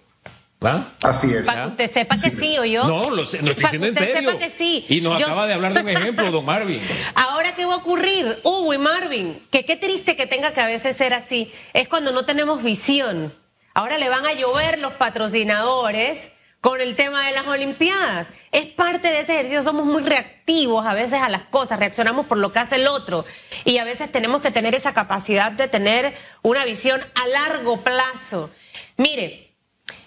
¿Va? 0.64 0.94
Así 1.02 1.34
es. 1.34 1.48
Para 1.48 1.64
que 1.64 1.70
usted 1.70 1.88
sepa 1.88 2.16
que 2.16 2.30
sí, 2.30 2.58
o 2.60 2.66
yo. 2.66 2.84
No, 2.84 3.10
lo, 3.10 3.26
sé, 3.26 3.42
no 3.42 3.50
estoy 3.50 3.64
diciendo 3.64 3.88
en 3.88 3.96
serio. 3.96 4.32
Sepa 4.32 4.38
que 4.38 4.52
sí. 4.52 4.86
Y 4.90 5.02
nos 5.02 5.20
acaba 5.20 5.48
de 5.48 5.54
hablar 5.54 5.74
de 5.74 5.82
un 5.82 5.90
ejemplo, 5.90 6.30
don 6.30 6.46
Marvin. 6.46 6.82
Ahora, 7.16 7.56
¿qué 7.56 7.66
va 7.66 7.74
a 7.74 7.78
ocurrir? 7.78 8.40
Hugo 8.44 8.72
y 8.74 8.78
Marvin, 8.78 9.42
que 9.50 9.66
qué 9.66 9.76
triste 9.76 10.16
que 10.16 10.28
tenga 10.28 10.52
que 10.52 10.62
a 10.62 10.68
veces 10.68 10.96
ser 10.96 11.16
así, 11.16 11.52
es 11.74 11.88
cuando 11.88 12.12
no 12.12 12.26
tenemos 12.26 12.62
visión. 12.62 13.34
Ahora 13.74 13.98
le 13.98 14.10
van 14.10 14.26
a 14.26 14.34
llover 14.34 14.78
los 14.78 14.94
patrocinadores 14.94 16.30
con 16.60 16.80
el 16.80 16.94
tema 16.94 17.26
de 17.26 17.34
las 17.34 17.48
Olimpiadas. 17.48 18.28
Es 18.52 18.68
parte 18.68 19.08
de 19.08 19.22
ese 19.22 19.34
ejercicio, 19.34 19.64
somos 19.64 19.86
muy 19.86 20.04
reactivos 20.04 20.86
a 20.86 20.94
veces 20.94 21.22
a 21.22 21.30
las 21.30 21.44
cosas, 21.44 21.80
reaccionamos 21.80 22.28
por 22.28 22.38
lo 22.38 22.52
que 22.54 22.60
hace 22.60 22.76
el 22.76 22.88
otro 22.88 23.26
y 23.66 23.80
a 23.80 23.84
veces 23.84 24.12
tenemos 24.12 24.44
que 24.44 24.52
tener 24.52 24.76
esa 24.76 24.94
capacidad 24.94 25.52
de 25.52 25.68
tener 25.68 26.14
una 26.44 26.66
visión 26.66 27.02
a 27.16 27.28
largo 27.28 27.82
plazo. 27.82 28.52
Mire, 28.98 29.51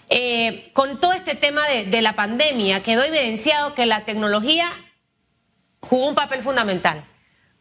eh, 0.09 0.69
con 0.73 0.99
todo 0.99 1.13
este 1.13 1.35
tema 1.35 1.67
de, 1.67 1.85
de 1.85 2.01
la 2.01 2.13
pandemia 2.13 2.83
quedó 2.83 3.03
evidenciado 3.03 3.73
que 3.73 3.85
la 3.85 4.05
tecnología 4.05 4.69
jugó 5.81 6.07
un 6.07 6.15
papel 6.15 6.41
fundamental. 6.41 7.05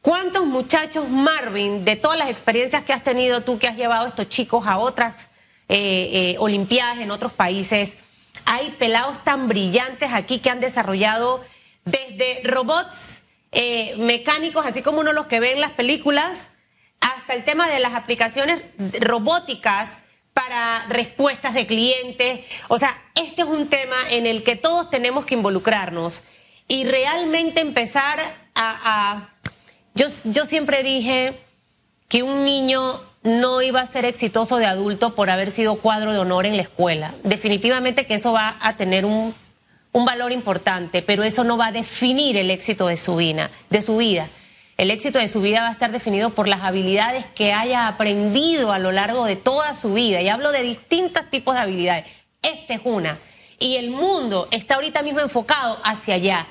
¿Cuántos 0.04 0.44
muchachos, 0.44 1.08
Marvin, 1.08 1.84
de 1.86 1.96
todas 1.96 2.18
las 2.18 2.28
experiencias 2.28 2.82
que 2.82 2.92
has 2.92 3.02
tenido 3.02 3.40
tú, 3.40 3.58
que 3.58 3.68
has 3.68 3.76
llevado 3.76 4.04
a 4.04 4.08
estos 4.08 4.28
chicos 4.28 4.66
a 4.66 4.76
otras 4.76 5.28
eh, 5.68 6.10
eh, 6.12 6.36
Olimpiadas 6.40 6.98
en 6.98 7.10
otros 7.10 7.32
países, 7.32 7.96
hay 8.44 8.72
pelados 8.72 9.24
tan 9.24 9.48
brillantes 9.48 10.12
aquí 10.12 10.40
que 10.40 10.50
han 10.50 10.60
desarrollado 10.60 11.42
desde 11.86 12.42
robots 12.44 13.22
eh, 13.52 13.94
mecánicos, 13.96 14.66
así 14.66 14.82
como 14.82 15.00
uno 15.00 15.14
los 15.14 15.24
que 15.24 15.40
ve 15.40 15.52
en 15.52 15.62
las 15.62 15.70
películas, 15.70 16.50
hasta 17.00 17.32
el 17.32 17.44
tema 17.44 17.66
de 17.68 17.80
las 17.80 17.94
aplicaciones 17.94 18.62
robóticas 19.00 19.96
para 20.34 20.84
respuestas 20.88 21.54
de 21.54 21.66
clientes. 21.66 22.40
O 22.68 22.76
sea, 22.76 22.94
este 23.14 23.42
es 23.42 23.48
un 23.48 23.68
tema 23.68 23.96
en 24.10 24.26
el 24.26 24.42
que 24.42 24.56
todos 24.56 24.90
tenemos 24.90 25.24
que 25.24 25.34
involucrarnos 25.34 26.22
y 26.68 26.84
realmente 26.84 27.60
empezar 27.60 28.20
a... 28.54 29.30
Yo, 29.94 30.08
yo 30.24 30.44
siempre 30.44 30.82
dije 30.82 31.38
que 32.08 32.22
un 32.22 32.44
niño 32.44 33.00
no 33.24 33.62
iba 33.62 33.80
a 33.80 33.86
ser 33.86 34.04
exitoso 34.04 34.58
de 34.58 34.66
adulto 34.66 35.14
por 35.14 35.30
haber 35.30 35.50
sido 35.50 35.76
cuadro 35.76 36.12
de 36.12 36.18
honor 36.18 36.46
en 36.46 36.56
la 36.56 36.62
escuela. 36.62 37.14
Definitivamente 37.24 38.06
que 38.06 38.14
eso 38.14 38.32
va 38.32 38.56
a 38.60 38.76
tener 38.76 39.06
un, 39.06 39.34
valor 39.92 40.32
importante, 40.32 41.02
pero 41.02 41.22
eso 41.22 41.44
no 41.44 41.56
va 41.56 41.68
a 41.68 41.72
definir 41.72 42.36
el 42.36 42.50
éxito 42.50 42.88
de 42.88 42.96
su 42.96 43.16
vida. 43.16 43.50
El 44.76 44.90
éxito 44.90 45.20
de 45.20 45.28
su 45.28 45.40
vida 45.40 45.60
va 45.60 45.68
a 45.68 45.72
estar 45.72 45.92
definido 45.92 46.30
por 46.30 46.48
las 46.48 46.62
habilidades 46.62 47.26
que 47.26 47.52
haya 47.52 47.86
aprendido 47.86 48.72
a 48.72 48.80
lo 48.80 48.90
largo 48.90 49.24
de 49.24 49.36
toda 49.36 49.74
su 49.74 49.94
vida. 49.94 50.20
Y 50.20 50.28
hablo 50.28 50.50
de 50.50 50.62
distintos 50.62 51.30
tipos 51.30 51.54
de 51.54 51.60
habilidades. 51.60 52.06
Esta 52.42 52.74
es 52.74 52.80
una. 52.82 53.18
Y 53.60 53.76
el 53.76 53.90
mundo 53.90 54.48
está 54.50 54.74
ahorita 54.74 55.02
mismo 55.02 55.20
enfocado 55.20 55.80
hacia 55.84 56.16
allá. 56.16 56.48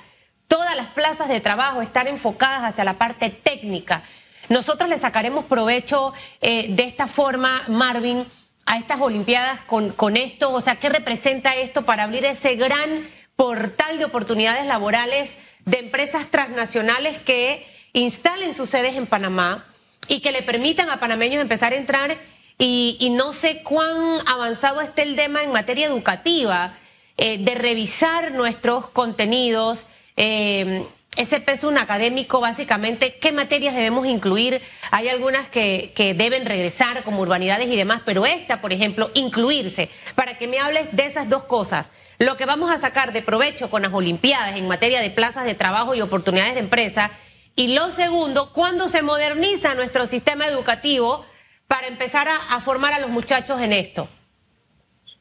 Todas 0.48 0.75
las 0.77 0.88
plazas 0.88 1.27
de 1.27 1.42
trabajo 1.42 1.82
están 1.82 2.08
enfocadas 2.08 2.63
hacia 2.63 2.86
la 2.86 2.98
parte 2.98 3.30
técnica. 3.30 4.03
Nosotros 4.48 4.89
le 4.89 4.98
sacaremos 4.98 5.44
provecho 5.46 6.13
eh, 6.39 6.68
de 6.70 6.84
esta 6.84 7.08
forma, 7.08 7.63
Marvin, 7.68 8.25
a 8.65 8.77
estas 8.77 9.01
Olimpiadas 9.01 9.60
con, 9.62 9.92
con 9.92 10.15
esto. 10.15 10.51
O 10.53 10.62
sea, 10.62 10.77
¿qué 10.77 10.88
representa 10.88 11.56
esto 11.56 11.84
para 11.84 12.03
abrir 12.03 12.24
ese 12.24 12.56
gran 12.56 13.10
portal 13.36 13.98
de 13.98 14.06
oportunidades 14.06 14.65
laborales 14.65 15.36
de 15.65 15.80
empresas 15.80 16.27
transnacionales 16.30 17.18
que 17.18 17.73
instalen 17.94 18.54
sus 18.54 18.70
sedes 18.70 18.98
en 18.98 19.08
Panamá 19.08 19.66
y 20.08 20.20
que 20.20 20.32
le 20.32 20.42
permitan 20.42 20.90
a 20.90 21.00
panameños 21.00 21.42
empezar 21.42 21.74
a 21.74 21.78
entrar 21.78 22.18
y, 22.58 23.10
no 23.12 23.34
sé 23.34 23.62
cuán 23.64 24.20
avanzado 24.28 24.80
esté 24.82 25.02
el 25.02 25.16
tema 25.16 25.44
en 25.44 25.52
materia 25.52 25.88
educativa, 25.88 26.78
eh, 27.18 27.38
de 27.40 27.56
revisar 27.56 28.32
nuestros 28.32 28.88
contenidos. 28.90 29.86
Eh, 30.16 30.86
ese 31.18 31.40
peso 31.40 31.68
un 31.68 31.78
académico, 31.78 32.40
básicamente, 32.40 33.16
¿qué 33.16 33.32
materias 33.32 33.76
debemos 33.76 34.08
incluir? 34.08 34.62
Hay 34.92 35.10
algunas 35.10 35.48
que, 35.48 35.92
que, 35.96 36.14
deben 36.14 36.46
regresar, 36.46 37.04
como 37.04 37.22
urbanidades 37.22 37.68
y 37.68 37.76
demás, 37.76 38.02
pero 38.06 38.26
esta, 38.26 38.62
por 38.62 38.74
ejemplo, 38.74 39.12
incluirse, 39.14 39.90
para 40.16 40.38
que 40.38 40.48
me 40.48 40.60
hables 40.60 40.88
de 40.96 41.06
esas 41.06 41.30
dos 41.30 41.44
cosas. 41.44 41.92
Lo 42.18 42.38
que 42.38 42.46
vamos 42.46 42.72
a 42.72 42.78
sacar 42.78 43.14
de 43.14 43.22
provecho 43.22 43.70
con 43.70 43.82
las 43.82 43.94
Olimpiadas 43.94 44.56
en 44.56 44.68
materia 44.68 45.02
de 45.02 45.10
plazas 45.10 45.46
de 45.46 45.56
trabajo 45.56 45.94
y 45.94 46.02
oportunidades 46.02 46.54
de 46.54 46.62
empresa. 46.62 47.12
Y 47.56 47.76
lo 47.76 47.92
segundo, 47.92 48.52
¿cuándo 48.52 48.90
se 48.90 49.04
moderniza 49.04 49.76
nuestro 49.76 50.08
sistema 50.08 50.48
educativo 50.48 51.24
para 51.68 51.88
empezar 51.88 52.28
a, 52.28 52.62
formar 52.62 52.94
a 52.94 53.00
los 53.00 53.12
muchachos 53.12 53.62
en 53.62 53.74
esto? 53.74 54.10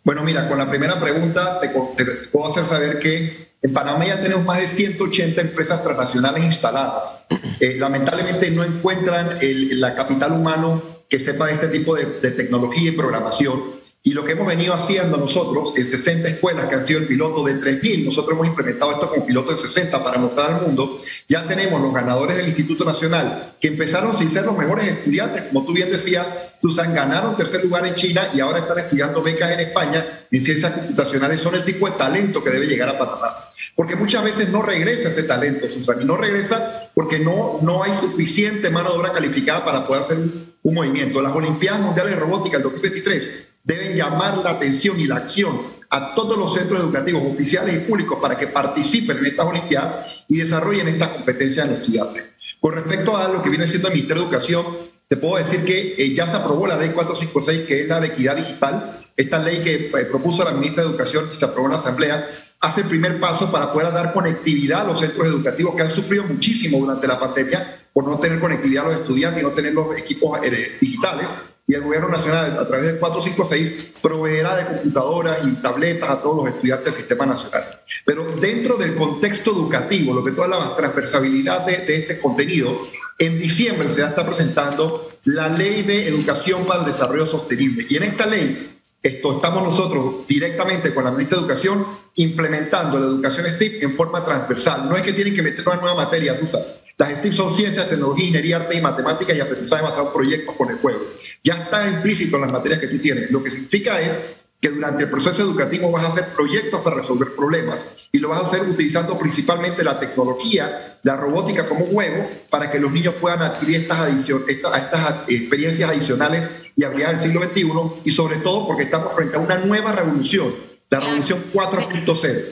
Bueno, 0.03 0.23
mira, 0.23 0.49
con 0.49 0.57
la 0.59 0.69
primera 0.69 0.99
pregunta 0.99 1.61
te, 1.61 1.69
puedo 1.69 2.49
hacer 2.49 2.65
saber 2.65 2.99
que 3.01 3.53
en 3.61 3.73
Panamá 3.73 4.07
ya 4.07 4.21
tenemos 4.21 4.45
más 4.45 4.61
de 4.61 4.67
180 4.67 5.41
empresas 5.43 5.85
transnacionales 5.85 6.43
instaladas. 6.45 7.12
Eh, 7.61 7.77
lamentablemente 7.79 8.51
no 8.51 8.65
encuentran 8.65 9.39
el, 9.41 9.79
la 9.79 9.95
capital 9.95 10.33
humano 10.33 10.83
que 11.09 11.19
sepa 11.19 11.47
de 11.47 11.55
este 11.55 11.69
tipo 11.69 11.95
de, 11.95 12.07
de 12.07 12.31
tecnología 12.31 12.91
y 12.91 12.93
programación. 12.93 13.82
Y 14.04 14.14
lo 14.14 14.25
que 14.25 14.32
hemos 14.32 14.49
venido 14.49 14.75
haciendo 14.75 15.16
nosotros 15.16 15.75
en 15.76 15.87
60 15.87 16.28
escuelas 16.28 16.64
que 16.64 16.75
han 16.75 16.82
sido 16.82 16.99
el 16.99 17.06
piloto 17.06 17.44
de 17.44 17.61
3.000, 17.61 18.04
nosotros 18.04 18.32
hemos 18.32 18.49
implementado 18.49 18.90
esto 18.90 19.09
como 19.09 19.25
piloto 19.25 19.52
de 19.52 19.59
60 19.59 20.02
para 20.02 20.18
mostrar 20.18 20.54
al 20.54 20.62
mundo, 20.62 21.00
ya 21.28 21.47
tenemos 21.47 21.80
los 21.80 21.94
ganadores 21.94 22.37
del 22.37 22.49
Instituto 22.49 22.85
Nacional 22.85 23.54
que 23.61 23.68
empezaron 23.68 24.16
sin 24.16 24.28
ser 24.28 24.44
los 24.44 24.59
mejores 24.59 24.88
estudiantes, 24.88 25.42
como 25.42 25.64
tú 25.64 25.73
bien 25.73 25.88
decías, 25.88 26.35
Susan, 26.61 26.92
ganaron 26.92 27.37
tercer 27.37 27.62
lugar 27.62 27.87
en 27.87 27.94
China 27.94 28.28
y 28.35 28.40
ahora 28.40 28.59
están 28.59 28.80
estudiando 28.80 29.23
becas 29.23 29.52
en 29.52 29.61
España 29.61 30.26
en 30.32 30.42
ciencias 30.42 30.73
computacionales, 30.73 31.40
son 31.40 31.54
el 31.54 31.64
tipo 31.64 31.88
de 31.88 31.92
talento 31.92 32.42
que 32.42 32.50
debe 32.50 32.66
llegar 32.66 32.88
a 32.88 32.99
Panamá. 32.99 33.50
Porque 33.76 33.94
muchas 33.94 34.25
veces 34.25 34.49
no 34.49 34.62
regresa 34.62 35.11
ese 35.11 35.23
talento, 35.23 35.68
Susan, 35.68 36.02
y 36.02 36.04
no 36.04 36.16
regresa 36.16 36.90
porque 36.92 37.21
no, 37.21 37.61
no 37.62 37.85
hay 37.85 37.94
suficiente 37.94 38.68
mano 38.68 38.90
de 38.90 38.99
obra 38.99 39.12
calificada 39.12 39.64
para 39.64 39.85
poder 39.85 40.02
hacer 40.02 40.18
un, 40.18 40.54
un 40.61 40.75
movimiento. 40.75 41.23
Las 41.23 41.37
Olimpiadas 41.37 41.80
Mundiales 41.80 42.14
de 42.14 42.18
Robótica 42.18 42.59
del 42.59 42.64
2023 42.64 43.51
deben 43.64 43.97
llamar 43.97 44.38
la 44.38 44.50
atención 44.50 44.99
y 44.99 45.07
la 45.07 45.16
acción 45.16 45.73
a 45.90 46.14
todos 46.14 46.38
los 46.38 46.54
centros 46.54 46.81
educativos 46.81 47.23
oficiales 47.25 47.75
y 47.75 47.78
públicos 47.81 48.19
para 48.21 48.38
que 48.38 48.47
participen 48.47 49.19
en 49.19 49.26
estas 49.26 49.47
Olimpiadas 49.47 50.25
y 50.26 50.38
desarrollen 50.38 50.88
estas 50.88 51.11
competencias 51.11 51.66
en 51.66 51.73
los 51.73 51.81
estudiantes. 51.81 52.25
Con 52.61 52.75
respecto 52.75 53.16
a 53.16 53.28
lo 53.28 53.42
que 53.42 53.50
viene 53.50 53.66
siendo 53.66 53.88
el 53.88 53.95
Ministerio 53.95 54.23
de 54.23 54.28
Educación, 54.28 54.64
te 55.07 55.19
puedo 55.19 55.37
decir 55.37 55.64
que 55.64 55.95
eh, 55.99 56.14
ya 56.14 56.26
se 56.26 56.38
aprobó 56.38 56.66
la 56.66 56.78
ley 56.78 56.90
456, 56.90 57.66
que 57.69 57.83
es 57.83 57.88
la 57.88 58.00
de 58.00 58.07
equidad 58.07 58.37
digital. 58.37 59.07
Esta 59.14 59.38
ley 59.38 59.62
que 59.62 59.75
eh, 59.88 60.04
propuso 60.07 60.42
la 60.42 60.52
ministra 60.52 60.83
de 60.83 60.88
Educación 60.88 61.26
y 61.31 61.35
se 61.35 61.45
aprobó 61.45 61.66
en 61.66 61.73
la 61.73 61.78
Asamblea 61.78 62.31
hace 62.61 62.81
el 62.81 62.87
primer 62.87 63.21
paso 63.21 63.52
para 63.52 63.71
poder 63.71 63.92
dar 63.92 64.14
conectividad 64.14 64.81
a 64.81 64.85
los 64.85 65.00
centros 65.00 65.26
educativos 65.26 65.75
que 65.75 65.83
han 65.83 65.90
sufrido 65.90 66.25
muchísimo 66.25 66.78
durante 66.78 67.07
la 67.07 67.21
pandemia 67.21 67.76
por 67.92 68.09
no 68.09 68.19
tener 68.19 68.40
conectividad 68.40 68.87
a 68.87 68.92
los 68.92 69.00
estudiantes 69.00 69.42
y 69.42 69.45
no 69.45 69.52
tener 69.52 69.75
los 69.75 69.95
equipos 69.99 70.38
eh, 70.42 70.78
digitales 70.81 71.26
y 71.66 71.75
el 71.75 71.83
gobierno 71.83 72.09
nacional, 72.09 72.59
a 72.59 72.66
través 72.66 72.87
del 72.87 72.99
456, 72.99 74.00
proveerá 74.02 74.57
de 74.57 74.66
computadoras 74.66 75.38
y 75.45 75.52
tabletas 75.54 76.11
a 76.11 76.21
todos 76.21 76.45
los 76.45 76.54
estudiantes 76.54 76.87
del 76.87 76.95
sistema 76.95 77.26
nacional. 77.26 77.81
Pero 78.04 78.25
dentro 78.37 78.76
del 78.76 78.97
contexto 78.97 79.52
educativo, 79.52 80.12
lo 80.12 80.25
que 80.25 80.33
toda 80.33 80.49
la 80.49 80.76
transversabilidad 80.76 81.64
de, 81.64 81.97
este 81.97 82.19
contenido, 82.21 82.78
en 83.19 83.38
diciembre 83.38 83.88
se 83.90 84.02
está 84.02 84.26
presentando 84.26 85.12
la 85.25 85.49
Ley 85.49 85.83
de 85.83 86.09
Educación 86.09 86.64
para 86.64 86.81
el 86.81 86.87
Desarrollo 86.87 87.26
Sostenible. 87.26 87.87
Y 87.88 87.97
en 87.97 88.02
esta 88.02 88.26
ley 88.26 88.81
esto, 89.02 89.37
estamos 89.37 89.64
nosotros 89.64 90.26
directamente 90.28 90.95
con 90.95 91.04
la 91.04 91.11
ministra 91.11 91.38
de 91.38 91.45
Educación 91.45 91.85
implementando 92.14 93.00
la 93.00 93.07
educación 93.07 93.47
STIP 93.47 93.83
en 93.83 93.97
forma 93.97 94.25
transversal. 94.25 94.88
No 94.88 94.97
es 94.97 95.02
que 95.02 95.12
tienen 95.12 95.35
que 95.35 95.42
meter 95.42 95.66
una 95.66 95.81
nueva 95.81 96.04
materia, 96.04 96.38
Susa. 96.38 96.59
Las 96.99 97.18
STIP 97.18 97.34
son 97.34 97.50
ciencias, 97.50 97.88
tecnología, 97.88 98.26
ingeniería, 98.26 98.56
arte 98.56 98.76
y 98.76 98.80
matemáticas 98.80 99.37
y 99.37 99.40
aprendizaje 99.40 99.82
basado 99.82 100.08
en 100.08 100.12
proyectos 100.12 100.54
con 100.54 100.70
el 100.70 100.76
juego. 100.76 101.00
Ya 101.42 101.54
está 101.54 101.88
implícito 101.88 102.37
en 102.37 102.42
las 102.42 102.52
materias 102.52 102.80
que 102.80 102.88
tú 102.88 102.99
tienes. 102.99 103.30
Lo 103.30 103.42
que 103.42 103.50
significa 103.50 104.00
es 104.00 104.20
que 104.62 104.68
durante 104.68 105.02
el 105.02 105.11
proceso 105.11 105.42
educativo 105.42 105.90
vas 105.90 106.04
a 106.04 106.08
hacer 106.08 106.28
proyectos 106.37 106.80
para 106.82 106.94
resolver 106.94 107.34
problemas 107.34 107.88
y 108.12 108.18
lo 108.18 108.28
vas 108.28 108.38
a 108.38 108.46
hacer 108.46 108.62
utilizando 108.62 109.18
principalmente 109.18 109.82
la 109.82 109.99
tecnología, 109.99 111.00
la 111.02 111.16
robótica 111.16 111.68
como 111.68 111.84
juego 111.84 112.30
para 112.49 112.70
que 112.70 112.78
los 112.78 112.92
niños 112.92 113.14
puedan 113.20 113.42
adquirir 113.42 113.80
estas, 113.80 114.08
estas 114.49 115.28
experiencias 115.28 115.90
adicionales 115.90 116.49
y 116.76 116.84
habilidades 116.84 117.22
del 117.22 117.32
siglo 117.32 117.44
XXI 117.44 118.02
y 118.04 118.12
sobre 118.12 118.37
todo 118.37 118.68
porque 118.68 118.84
estamos 118.84 119.12
frente 119.16 119.37
a 119.37 119.40
una 119.40 119.58
nueva 119.58 119.90
revolución, 119.90 120.54
la 120.90 121.00
revolución 121.00 121.42
4.0. 121.52 122.44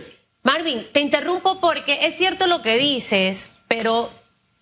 Marvin, 0.42 0.86
te 0.92 0.98
interrumpo 0.98 1.60
porque 1.60 2.06
es 2.06 2.16
cierto 2.16 2.48
lo 2.48 2.60
que 2.60 2.76
dices, 2.76 3.50
pero 3.68 4.10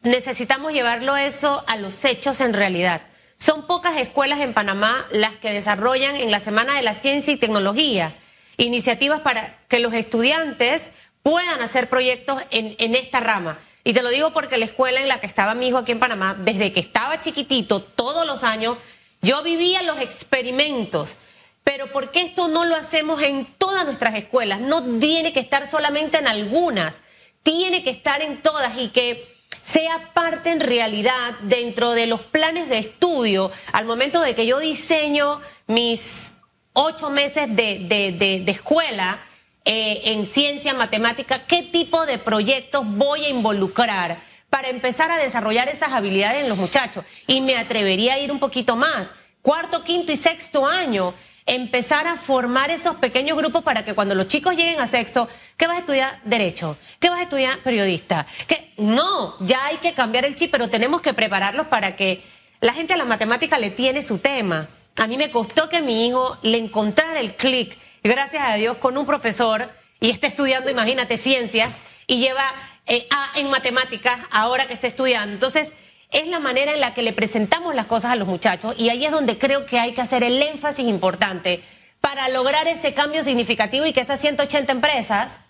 necesitamos 0.02 0.72
llevarlo 0.72 1.16
eso 1.16 1.64
a 1.66 1.76
los 1.76 2.04
hechos 2.04 2.40
en 2.40 2.52
realidad. 2.52 3.02
Son 3.36 3.66
pocas 3.66 3.96
escuelas 3.96 4.40
en 4.40 4.54
Panamá 4.54 5.06
las 5.10 5.36
que 5.36 5.52
desarrollan 5.52 6.16
en 6.16 6.30
la 6.30 6.40
Semana 6.40 6.74
de 6.74 6.82
la 6.82 6.94
Ciencia 6.94 7.32
y 7.32 7.36
Tecnología 7.36 8.14
iniciativas 8.56 9.20
para 9.20 9.56
que 9.68 9.78
los 9.78 9.94
estudiantes 9.94 10.90
puedan 11.22 11.62
hacer 11.62 11.88
proyectos 11.88 12.42
en, 12.50 12.74
en 12.78 12.94
esta 12.94 13.20
rama. 13.20 13.58
Y 13.84 13.92
te 13.92 14.02
lo 14.02 14.10
digo 14.10 14.32
porque 14.32 14.58
la 14.58 14.64
escuela 14.64 15.00
en 15.00 15.08
la 15.08 15.20
que 15.20 15.26
estaba 15.26 15.54
mi 15.54 15.68
hijo 15.68 15.78
aquí 15.78 15.92
en 15.92 16.00
Panamá, 16.00 16.34
desde 16.38 16.72
que 16.72 16.80
estaba 16.80 17.20
chiquitito, 17.20 17.80
todos 17.80 18.26
los 18.26 18.42
años, 18.44 18.76
yo 19.22 19.42
vivía 19.42 19.82
los 19.82 20.00
experimentos. 20.00 21.16
Pero 21.64 21.92
¿por 21.92 22.10
qué 22.10 22.22
esto 22.22 22.48
no 22.48 22.64
lo 22.64 22.74
hacemos 22.74 23.22
en 23.22 23.46
todas 23.56 23.84
nuestras 23.84 24.14
escuelas? 24.16 24.60
No 24.60 24.82
tiene 24.98 25.32
que 25.32 25.40
estar 25.40 25.68
solamente 25.68 26.18
en 26.18 26.26
algunas, 26.26 27.00
tiene 27.42 27.84
que 27.84 27.90
estar 27.90 28.22
en 28.22 28.42
todas 28.42 28.76
y 28.76 28.88
que 28.88 29.37
sea 29.70 30.12
parte 30.14 30.50
en 30.50 30.60
realidad 30.60 31.34
dentro 31.42 31.90
de 31.90 32.06
los 32.06 32.22
planes 32.22 32.70
de 32.70 32.78
estudio 32.78 33.52
al 33.72 33.84
momento 33.84 34.22
de 34.22 34.34
que 34.34 34.46
yo 34.46 34.58
diseño 34.58 35.42
mis 35.66 36.28
ocho 36.72 37.10
meses 37.10 37.54
de, 37.54 38.44
escuela 38.46 39.18
eh, 39.66 40.00
en 40.04 40.24
ciencia, 40.24 40.72
matemática, 40.72 41.44
qué 41.44 41.62
tipo 41.62 42.06
de 42.06 42.16
proyectos 42.16 42.82
voy 42.86 43.26
a 43.26 43.28
involucrar 43.28 44.22
para 44.48 44.68
empezar 44.68 45.10
a 45.10 45.18
desarrollar 45.18 45.68
esas 45.68 45.92
habilidades 45.92 46.42
en 46.42 46.48
los 46.48 46.56
muchachos. 46.56 47.04
Y 47.26 47.42
me 47.42 47.58
atrevería 47.58 48.14
a 48.14 48.18
ir 48.18 48.32
un 48.32 48.38
poquito 48.38 48.74
más. 48.74 49.10
Cuarto, 49.42 49.84
quinto 49.84 50.12
y 50.12 50.16
sexto 50.16 50.66
año 50.66 51.12
empezar 51.48 52.06
a 52.06 52.16
formar 52.16 52.70
esos 52.70 52.96
pequeños 52.96 53.36
grupos 53.36 53.64
para 53.64 53.84
que 53.84 53.94
cuando 53.94 54.14
los 54.14 54.28
chicos 54.28 54.54
lleguen 54.54 54.80
a 54.80 54.86
sexto, 54.86 55.28
¿qué 55.56 55.66
vas 55.66 55.76
a 55.76 55.80
estudiar? 55.80 56.20
Derecho, 56.24 56.76
¿qué 57.00 57.08
vas 57.08 57.20
a 57.20 57.22
estudiar? 57.22 57.58
Periodista. 57.58 58.26
que 58.46 58.72
No, 58.76 59.36
ya 59.40 59.64
hay 59.66 59.78
que 59.78 59.94
cambiar 59.94 60.24
el 60.24 60.36
chip, 60.36 60.50
pero 60.50 60.68
tenemos 60.68 61.00
que 61.00 61.14
prepararlos 61.14 61.66
para 61.66 61.96
que 61.96 62.22
la 62.60 62.74
gente 62.74 62.92
a 62.92 62.96
la 62.96 63.04
matemática 63.04 63.58
le 63.58 63.70
tiene 63.70 64.02
su 64.02 64.18
tema. 64.18 64.68
A 64.96 65.06
mí 65.06 65.16
me 65.16 65.30
costó 65.30 65.68
que 65.68 65.80
mi 65.80 66.06
hijo 66.06 66.36
le 66.42 66.58
encontrara 66.58 67.20
el 67.20 67.34
clic, 67.34 67.78
gracias 68.02 68.42
a 68.46 68.54
Dios, 68.54 68.76
con 68.76 68.98
un 68.98 69.06
profesor 69.06 69.70
y 70.00 70.10
está 70.10 70.26
estudiando, 70.26 70.70
imagínate, 70.70 71.16
ciencias 71.16 71.70
y 72.06 72.18
lleva 72.18 72.44
eh, 72.86 73.06
A 73.10 73.38
en 73.38 73.50
matemáticas 73.50 74.18
ahora 74.30 74.66
que 74.66 74.74
está 74.74 74.86
estudiando. 74.86 75.32
Entonces, 75.32 75.72
es 76.10 76.26
la 76.28 76.40
manera 76.40 76.72
en 76.74 76.80
la 76.80 76.94
que 76.94 77.02
le 77.02 77.12
presentamos 77.12 77.74
las 77.74 77.86
cosas 77.86 78.12
a 78.12 78.16
los 78.16 78.28
muchachos 78.28 78.74
y 78.78 78.88
ahí 78.88 79.04
es 79.04 79.12
donde 79.12 79.38
creo 79.38 79.66
que 79.66 79.78
hay 79.78 79.92
que 79.92 80.00
hacer 80.00 80.22
el 80.22 80.40
énfasis 80.40 80.86
importante 80.86 81.62
para 82.00 82.28
lograr 82.28 82.66
ese 82.68 82.94
cambio 82.94 83.22
significativo 83.24 83.84
y 83.84 83.92
que 83.92 84.00
esas 84.00 84.20
180 84.20 84.72
empresas 84.72 85.40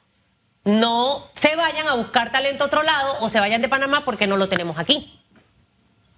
no 0.65 1.31
se 1.35 1.55
vayan 1.57 1.87
a 1.89 1.95
buscar 1.95 2.33
talento 2.33 2.65
a 2.65 2.67
otro 2.67 2.83
lado 2.83 3.17
o 3.21 3.29
se 3.29 3.41
vayan 3.41 3.63
de 3.63 3.69
Panamá 3.69 4.03
porque 4.05 4.27
no 4.27 4.37
lo 4.37 4.49
tenemos 4.49 4.79
aquí. 4.79 5.21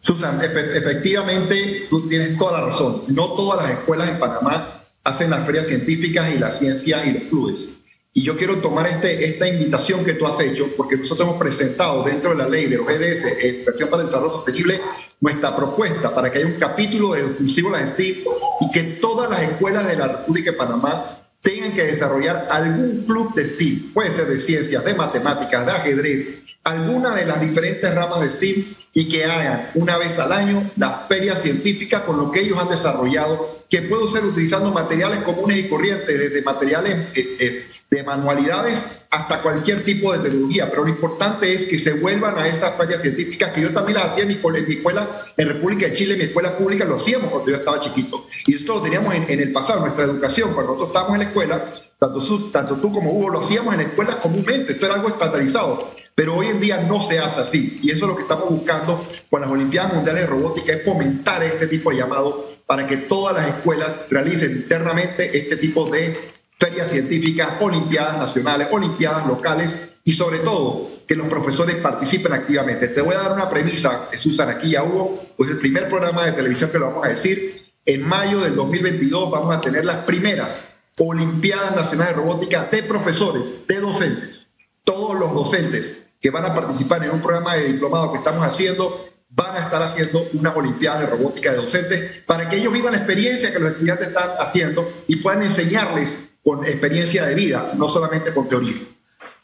Susan, 0.01 0.41
efectivamente 0.43 1.87
tú 1.91 2.09
tienes 2.09 2.39
toda 2.39 2.61
la 2.61 2.67
razón. 2.69 3.05
No 3.09 3.35
todas 3.35 3.63
las 3.63 3.79
escuelas 3.79 4.09
en 4.09 4.19
Panamá 4.19 4.85
hacen 5.05 5.31
las 5.31 5.45
ferias 5.45 5.67
científicas 5.67 6.35
y 6.35 6.39
las 6.39 6.59
ciencias 6.59 7.07
y 7.07 7.13
los 7.13 7.23
clubes. 7.25 7.69
Y 8.13 8.25
yo 8.25 8.37
quiero 8.37 8.57
tomar 8.57 8.89
este, 8.89 9.25
esta 9.25 9.47
invitación 9.47 10.05
que 10.05 10.15
tú 10.15 10.27
has 10.27 10.41
hecho, 10.41 10.75
porque 10.77 10.97
nosotros 10.97 11.29
hemos 11.29 11.39
presentado 11.39 12.03
dentro 12.03 12.31
de 12.31 12.37
la 12.37 12.49
ley 12.49 12.67
de 12.67 12.79
OBDS, 12.79 13.25
Educación 13.41 13.89
para 13.89 14.03
el 14.03 14.09
Desarrollo 14.09 14.33
Sostenible, 14.33 14.81
nuestra 15.21 15.55
propuesta 15.55 16.13
para 16.13 16.31
que 16.31 16.39
haya 16.39 16.49
un 16.49 16.59
capítulo 16.59 17.15
exclusivo 17.15 17.71
de 17.71 17.81
la 17.81 17.87
STIP 17.87 18.27
y 18.63 18.71
que 18.73 18.83
todas 19.01 19.31
las 19.31 19.43
escuelas 19.43 19.87
de 19.87 19.97
la 19.97 20.09
República 20.09 20.51
de 20.51 20.57
Panamá 20.57 21.21
tengan 21.41 21.73
que 21.73 21.85
desarrollar 21.85 22.49
algún 22.51 23.05
club 23.05 23.33
de 23.35 23.45
STEAM, 23.45 23.93
puede 23.95 24.11
ser 24.11 24.27
de 24.27 24.41
ciencias, 24.41 24.85
de 24.85 24.95
matemáticas, 24.95 25.65
de 25.65 25.73
ajedrez, 25.73 26.41
alguna 26.71 27.15
de 27.15 27.27
las 27.27 27.41
diferentes 27.41 27.95
ramas 27.95 28.21
de 28.21 28.31
STEAM 28.31 28.75
y 28.93 29.09
que 29.09 29.25
hagan 29.25 29.71
una 29.75 29.99
vez 29.99 30.19
al 30.19 30.33
año 30.33 30.71
la 30.77 31.07
feria 31.09 31.37
científica 31.37 32.05
con 32.05 32.19
lo 32.19 32.31
que 32.31 32.41
ellos 32.41 32.59
han 32.59 32.69
desarrollado 32.69 33.61
que 33.71 33.83
puedo 33.83 34.09
ser 34.09 34.25
utilizando 34.25 34.73
materiales 34.73 35.21
comunes 35.21 35.59
y 35.59 35.69
corrientes, 35.69 36.19
desde 36.19 36.43
materiales 36.43 36.93
eh, 37.15 37.37
eh, 37.39 37.69
de 37.89 38.03
manualidades 38.03 38.85
hasta 39.11 39.43
cualquier 39.43 39.85
tipo 39.85 40.13
de 40.13 40.19
tecnología. 40.19 40.69
Pero 40.71 40.85
lo 40.85 40.91
importante 40.91 41.55
es 41.55 41.67
que 41.67 41.79
se 41.79 41.93
vuelvan 41.93 42.37
a 42.37 42.49
esas 42.49 42.77
ferias 42.77 43.01
científicas 43.03 43.51
que 43.51 43.61
yo 43.61 43.73
también 43.73 43.99
las 43.99 44.07
hacía 44.07 44.25
en 44.25 44.29
mi, 44.29 44.75
escuela 44.75 45.21
en 45.37 45.49
República 45.49 45.87
de 45.87 45.93
Chile, 45.93 46.15
en 46.15 46.19
mi 46.19 46.25
escuela 46.25 46.59
pública, 46.59 46.85
lo 46.85 46.97
hacíamos 46.97 47.31
cuando 47.31 47.49
yo 47.49 47.57
estaba 47.57 47.79
chiquito. 47.79 48.27
Y 48.47 48.57
esto 48.57 48.75
lo 48.75 48.83
teníamos 48.83 49.15
en, 49.15 49.31
en 49.31 49.39
el 49.39 49.53
pasado, 49.53 49.81
nuestra 49.81 50.05
educación, 50.05 50.53
cuando 50.53 50.73
nosotros 50.73 50.89
estábamos 50.89 51.15
en 51.15 51.21
la 51.21 51.29
escuela, 51.29 51.75
tanto, 52.01 52.51
tanto 52.51 52.77
tú 52.77 52.93
como 52.93 53.13
Hugo 53.13 53.31
lo 53.31 53.41
hacíamos 53.41 53.75
en 53.75 53.81
escuelas 53.81 54.17
comúnmente, 54.17 54.73
esto 54.73 54.87
era 54.87 54.97
algo 54.97 55.09
estatalizado, 55.09 55.93
pero 56.21 56.35
hoy 56.35 56.49
en 56.49 56.61
día 56.61 56.83
no 56.83 57.01
se 57.01 57.19
hace 57.19 57.41
así. 57.41 57.81
Y 57.83 57.93
eso 57.93 58.05
es 58.05 58.11
lo 58.11 58.15
que 58.15 58.25
estamos 58.25 58.51
buscando 58.51 59.09
con 59.31 59.41
las 59.41 59.49
Olimpiadas 59.49 59.95
Mundiales 59.95 60.25
de 60.25 60.29
Robótica, 60.29 60.75
es 60.75 60.85
fomentar 60.85 61.43
este 61.43 61.67
tipo 61.67 61.91
de 61.91 61.97
llamado 61.97 62.47
para 62.67 62.87
que 62.87 62.99
todas 62.99 63.35
las 63.35 63.49
escuelas 63.49 63.97
realicen 64.11 64.53
internamente 64.53 65.35
este 65.39 65.57
tipo 65.57 65.89
de 65.89 66.31
ferias 66.59 66.91
científicas, 66.91 67.53
olimpiadas 67.61 68.19
nacionales, 68.19 68.69
olimpiadas 68.71 69.27
locales 69.27 69.93
y 70.05 70.13
sobre 70.13 70.41
todo 70.41 70.91
que 71.09 71.17
los 71.17 71.27
profesores 71.27 71.77
participen 71.77 72.35
activamente. 72.35 72.89
Te 72.89 73.01
voy 73.01 73.15
a 73.15 73.23
dar 73.23 73.33
una 73.33 73.49
premisa, 73.49 74.11
Susan, 74.13 74.51
aquí 74.51 74.73
ya 74.73 74.83
hubo, 74.83 75.25
pues 75.39 75.49
el 75.49 75.59
primer 75.59 75.89
programa 75.89 76.27
de 76.27 76.33
televisión 76.33 76.69
que 76.69 76.79
lo 76.79 76.89
vamos 76.89 77.07
a 77.07 77.09
decir, 77.09 77.73
en 77.87 78.07
mayo 78.07 78.41
del 78.41 78.57
2022 78.57 79.31
vamos 79.31 79.57
a 79.57 79.63
tener 79.63 79.87
las 79.87 80.05
primeras 80.05 80.65
Olimpiadas 80.99 81.75
Nacionales 81.75 82.15
de 82.15 82.21
Robótica 82.21 82.69
de 82.71 82.83
profesores, 82.83 83.67
de 83.67 83.81
docentes. 83.81 84.51
Todos 84.85 85.19
los 85.19 85.33
docentes 85.33 86.10
que 86.21 86.31
van 86.31 86.45
a 86.45 86.55
participar 86.55 87.03
en 87.05 87.11
un 87.11 87.23
programa 87.23 87.55
de 87.55 87.73
diplomado 87.73 88.13
que 88.13 88.19
estamos 88.19 88.45
haciendo 88.45 89.07
van 89.31 89.57
a 89.57 89.61
estar 89.61 89.83
haciendo 89.83 90.29
unas 90.33 90.57
Olimpiadas 90.57 91.01
de 91.01 91.07
Robótica 91.07 91.53
de 91.53 91.59
docentes 91.59 92.23
para 92.27 92.49
que 92.49 92.57
ellos 92.57 92.73
vivan 92.73 92.93
la 92.93 92.99
experiencia 92.99 93.53
que 93.53 93.61
los 93.61 93.73
estudiantes 93.73 94.09
están 94.09 94.31
haciendo 94.39 94.93
y 95.07 95.17
puedan 95.17 95.43
enseñarles 95.43 96.17
con 96.43 96.65
experiencia 96.67 97.25
de 97.25 97.35
vida, 97.35 97.73
no 97.77 97.87
solamente 97.87 98.35
con 98.35 98.49
teoría. 98.49 98.75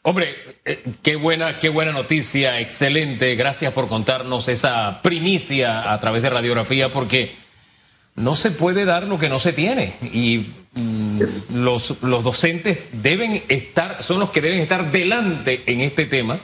Hombre, 0.03 0.37
eh, 0.65 0.83
qué 1.03 1.17
buena, 1.17 1.59
qué 1.59 1.69
buena 1.69 1.93
noticia, 1.93 2.61
excelente. 2.61 3.35
Gracias 3.37 3.73
por 3.73 3.89
contarnos 3.89 4.49
esa 4.49 5.03
primicia 5.03 5.93
a 5.93 6.01
través 6.01 6.23
de 6.23 6.31
radiografía, 6.31 6.91
porque 6.91 7.35
no 8.15 8.35
se 8.35 8.51
puede 8.51 8.85
dar 8.85 9.05
lo 9.05 9.19
que 9.19 9.29
no 9.29 9.39
se 9.39 9.53
tiene. 9.53 9.95
Y 10.03 10.55
mm, 10.75 11.21
los, 11.55 11.97
los 12.03 12.25
docentes 12.25 12.79
deben 12.93 13.43
estar, 13.49 14.03
son 14.03 14.21
los 14.21 14.31
que 14.31 14.41
deben 14.41 14.61
estar 14.61 14.91
delante 14.91 15.63
en 15.67 15.81
este 15.81 16.07
tema. 16.07 16.41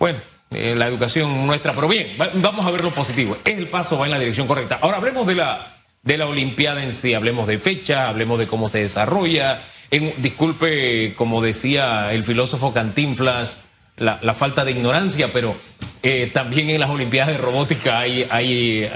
Bueno, 0.00 0.18
eh, 0.50 0.74
la 0.78 0.86
educación 0.86 1.46
nuestra, 1.46 1.74
pero 1.74 1.86
bien, 1.86 2.08
vamos 2.36 2.64
a 2.64 2.70
ver 2.70 2.82
lo 2.82 2.90
positivo. 2.90 3.36
El 3.44 3.68
paso, 3.68 3.98
va 3.98 4.06
en 4.06 4.12
la 4.12 4.18
dirección 4.18 4.46
correcta. 4.46 4.78
Ahora 4.80 4.96
hablemos 4.96 5.26
de 5.26 5.34
la, 5.34 5.76
de 6.02 6.16
la 6.16 6.26
Olimpiada 6.26 6.82
en 6.82 6.94
sí, 6.94 7.12
hablemos 7.12 7.46
de 7.46 7.58
fecha, 7.58 8.08
hablemos 8.08 8.38
de 8.38 8.46
cómo 8.46 8.66
se 8.66 8.78
desarrolla. 8.78 9.60
En, 9.90 10.14
disculpe, 10.16 11.12
como 11.16 11.42
decía 11.42 12.14
el 12.14 12.24
filósofo 12.24 12.72
Cantinflas, 12.72 13.58
la, 13.98 14.16
falta 14.32 14.64
de 14.64 14.70
ignorancia, 14.70 15.34
pero 15.34 15.54
eh, 16.02 16.30
también 16.32 16.70
en 16.70 16.80
las 16.80 16.88
Olimpiadas 16.88 17.34
de 17.34 17.38
Robótica 17.38 17.98
hay, 17.98 18.26
hay 18.30 18.84
eh, 18.84 18.90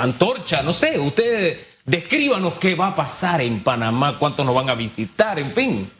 antorcha, 0.00 0.62
no 0.62 0.72
sé, 0.72 0.98
ustedes 0.98 1.58
descríbanos 1.84 2.54
qué 2.54 2.74
va 2.74 2.86
a 2.86 2.96
pasar 2.96 3.42
en 3.42 3.60
Panamá, 3.62 4.18
cuántos 4.18 4.46
nos 4.46 4.54
van 4.54 4.70
a 4.70 4.74
visitar, 4.74 5.38
en 5.38 5.52
fin. 5.52 5.90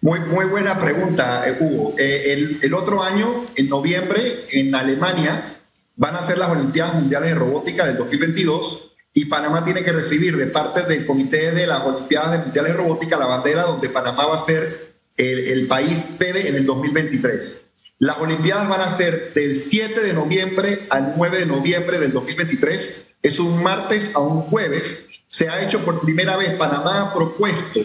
Muy, 0.00 0.20
muy 0.20 0.46
buena 0.46 0.78
pregunta, 0.80 1.46
eh, 1.48 1.56
Hugo. 1.58 1.94
el, 1.98 2.58
el, 2.62 2.74
otro 2.74 3.02
año, 3.02 3.46
en 3.54 3.68
noviembre, 3.68 4.46
en 4.50 4.74
Alemania, 4.74 5.60
van 5.96 6.16
a 6.16 6.22
ser 6.22 6.38
las 6.38 6.50
Olimpiadas 6.50 6.94
Mundiales 6.94 7.30
de 7.30 7.34
Robótica 7.34 7.86
del 7.86 7.96
2022 7.96 8.92
y 9.14 9.24
Panamá 9.26 9.64
tiene 9.64 9.82
que 9.82 9.92
recibir 9.92 10.36
de 10.36 10.46
parte 10.46 10.82
del 10.82 11.06
Comité 11.06 11.52
de 11.52 11.66
las 11.66 11.82
Olimpiadas 11.82 12.44
Mundiales 12.44 12.72
de 12.72 12.78
Robótica 12.78 13.18
la 13.18 13.26
bandera 13.26 13.62
donde 13.62 13.88
Panamá 13.88 14.26
va 14.26 14.36
a 14.36 14.38
ser 14.38 14.94
el, 15.16 15.38
el 15.38 15.66
país 15.66 15.98
sede 16.18 16.48
en 16.48 16.56
el 16.56 16.66
2023. 16.66 17.62
Las 17.98 18.18
Olimpiadas 18.18 18.68
van 18.68 18.82
a 18.82 18.90
ser 18.90 19.32
del 19.32 19.54
7 19.54 20.02
de 20.02 20.12
noviembre 20.12 20.86
al 20.90 21.14
9 21.16 21.38
de 21.38 21.46
noviembre 21.46 21.98
del 21.98 22.12
2023. 22.12 23.04
Es 23.22 23.38
un 23.38 23.62
martes 23.62 24.10
a 24.14 24.18
un 24.18 24.42
jueves. 24.42 25.06
Se 25.28 25.48
ha 25.48 25.62
hecho 25.62 25.82
por 25.82 26.02
primera 26.02 26.36
vez, 26.36 26.50
Panamá 26.50 27.00
ha 27.00 27.14
propuesto 27.14 27.80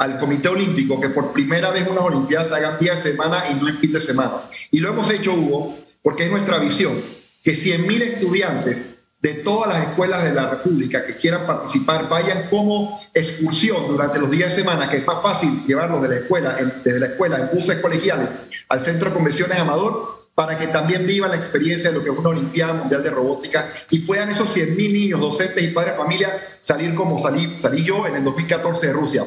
al 0.00 0.18
Comité 0.18 0.48
Olímpico 0.48 0.98
que 0.98 1.10
por 1.10 1.30
primera 1.30 1.70
vez 1.70 1.86
unas 1.86 2.04
Olimpiadas 2.04 2.48
se 2.48 2.54
hagan 2.54 2.78
día 2.80 2.94
de 2.94 3.02
semana 3.02 3.44
y 3.50 3.54
no 3.54 3.68
en 3.68 3.78
fin 3.78 3.92
de 3.92 4.00
semana. 4.00 4.48
Y 4.70 4.80
lo 4.80 4.88
hemos 4.88 5.10
hecho, 5.10 5.34
Hugo, 5.34 5.76
porque 6.02 6.24
es 6.24 6.30
nuestra 6.30 6.58
visión, 6.58 6.98
que 7.44 7.52
100.000 7.52 8.02
estudiantes 8.02 8.94
de 9.20 9.34
todas 9.34 9.68
las 9.68 9.88
escuelas 9.88 10.24
de 10.24 10.32
la 10.32 10.48
República 10.48 11.04
que 11.04 11.18
quieran 11.18 11.46
participar 11.46 12.08
vayan 12.08 12.48
como 12.48 12.98
excursión 13.12 13.88
durante 13.88 14.18
los 14.18 14.30
días 14.30 14.48
de 14.48 14.62
semana, 14.62 14.88
que 14.88 14.96
es 14.96 15.06
más 15.06 15.22
fácil 15.22 15.64
llevarlos 15.66 16.00
de 16.00 16.08
la 16.08 16.16
escuela, 16.16 16.56
desde 16.82 17.00
la 17.00 17.06
escuela 17.06 17.38
en 17.38 17.50
buses 17.52 17.78
colegiales 17.80 18.40
al 18.70 18.80
Centro 18.80 19.10
de 19.10 19.14
Convenciones 19.14 19.58
Amador, 19.58 20.19
para 20.40 20.58
que 20.58 20.68
también 20.68 21.06
vivan 21.06 21.32
la 21.32 21.36
experiencia 21.36 21.90
de 21.90 21.98
lo 21.98 22.02
que 22.02 22.08
es 22.08 22.16
una 22.16 22.30
Olimpiada 22.30 22.72
Mundial 22.72 23.02
de 23.02 23.10
Robótica 23.10 23.74
y 23.90 23.98
puedan 23.98 24.30
esos 24.30 24.56
100.000 24.56 24.74
niños, 24.90 25.20
docentes 25.20 25.62
y 25.62 25.68
padres 25.68 25.92
de 25.92 25.98
familia 25.98 26.58
salir 26.62 26.94
como 26.94 27.18
salí, 27.18 27.56
salí 27.58 27.84
yo 27.84 28.06
en 28.06 28.16
el 28.16 28.24
2014 28.24 28.86
de 28.86 28.92
Rusia, 28.94 29.26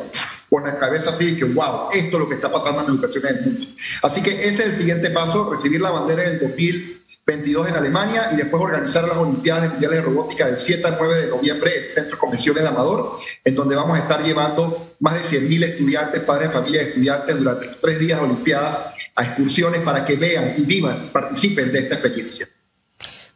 con 0.50 0.64
la 0.64 0.80
cabeza 0.80 1.12
así, 1.12 1.38
que 1.38 1.44
wow, 1.44 1.90
esto 1.94 2.18
es 2.18 2.20
lo 2.20 2.28
que 2.28 2.34
está 2.34 2.52
pasando 2.52 2.82
en 2.82 2.88
la 2.88 2.94
educación 2.94 3.28
en 3.28 3.36
el 3.36 3.44
mundo. 3.44 3.68
Así 4.02 4.24
que 4.24 4.32
ese 4.32 4.48
es 4.48 4.60
el 4.66 4.74
siguiente 4.74 5.12
paso, 5.12 5.52
recibir 5.52 5.82
la 5.82 5.92
bandera 5.92 6.24
en 6.24 6.30
el 6.32 6.40
2022 6.40 7.68
en 7.68 7.76
Alemania 7.76 8.30
y 8.32 8.36
después 8.36 8.64
organizar 8.64 9.08
las 9.08 9.18
Olimpiadas 9.18 9.70
Mundiales 9.70 10.00
de 10.00 10.04
Robótica 10.04 10.48
del 10.48 10.58
7 10.58 10.88
al 10.88 10.98
9 10.98 11.16
de 11.16 11.28
noviembre 11.28 11.78
en 11.78 11.84
el 11.84 11.90
Centro 11.92 12.16
de 12.16 12.18
Convenciones 12.18 12.64
de 12.64 12.70
Amador, 12.70 13.20
en 13.46 13.54
donde 13.54 13.76
vamos 13.76 14.00
a 14.00 14.02
estar 14.02 14.24
llevando 14.24 14.96
más 15.00 15.14
de 15.14 15.40
100.000 15.40 15.64
estudiantes, 15.64 16.22
padres 16.22 16.48
de 16.48 16.56
familia 16.56 16.82
y 16.82 16.88
estudiantes 16.88 17.38
durante 17.38 17.68
los 17.68 17.80
tres 17.80 18.00
días 18.00 18.20
de 18.20 18.26
Olimpiadas 18.26 18.93
a 19.16 19.24
excursiones 19.24 19.82
para 19.82 20.06
que 20.06 20.16
vean 20.16 20.56
y 20.58 20.64
vivan 20.64 21.04
y 21.04 21.08
participen 21.08 21.72
de 21.72 21.80
esta 21.80 21.96
experiencia. 21.96 22.48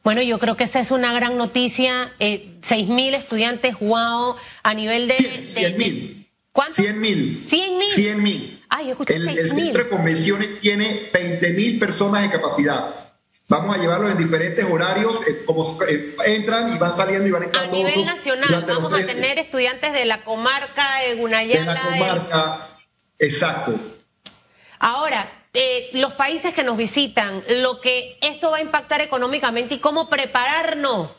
Bueno, 0.04 0.22
yo 0.22 0.40
creo 0.40 0.56
que 0.56 0.63
esa 0.63 0.80
es 0.80 0.92
una 0.92 1.13
gran 1.13 1.38
noticia. 1.38 2.13
Eh, 2.20 2.58
6.000 2.62 3.16
estudiantes, 3.16 3.78
wow, 3.80 4.36
a 4.63 4.74
nivel 4.74 5.08
de... 5.08 5.18
100.000. 5.18 6.28
¿Cuánto? 6.52 6.82
100.000. 6.82 7.42
100.000. 7.42 7.82
100.000. 7.96 8.63
Ah, 8.70 8.82
yo 8.82 8.92
escuché 8.92 9.16
el, 9.16 9.28
el 9.28 9.50
centro 9.50 9.84
de 9.84 9.90
convenciones 9.90 10.62
tiene 10.62 11.12
20.000 11.12 11.80
personas 11.80 12.24
de 12.24 12.30
capacidad. 12.30 13.08
Vamos 13.50 13.76
a 13.76 13.80
llevarlos 13.80 14.12
en 14.12 14.18
diferentes 14.18 14.66
horarios, 14.70 15.26
eh, 15.26 15.44
como 15.46 15.63
eh, 15.88 16.16
entran 16.26 16.74
y 16.74 16.78
van 16.78 16.96
saliendo 16.96 17.28
y 17.28 17.32
van 17.32 17.44
entrando. 17.44 17.74
A 17.74 17.78
nivel 17.78 18.06
nacional, 18.06 18.66
vamos 18.68 18.94
a 18.94 19.06
tener 19.06 19.40
estudiantes 19.40 19.94
de 19.94 20.06
la 20.06 20.24
comarca 20.24 20.84
de 21.02 21.16
Gunayala. 21.16 21.74
De 21.74 21.80
la 21.80 21.82
comarca, 21.82 22.78
exacto. 23.18 23.80
Ahora, 24.80 25.32
eh, 25.54 25.90
los 25.94 26.14
países 26.14 26.54
que 26.54 26.64
nos 26.64 26.78
visitan, 26.78 27.44
lo 27.62 27.82
que 27.82 28.18
esto 28.22 28.52
va 28.52 28.58
a 28.58 28.62
impactar 28.62 29.02
económicamente 29.02 29.76
y 29.76 29.80
cómo 29.80 30.10
prepararnos 30.10 31.12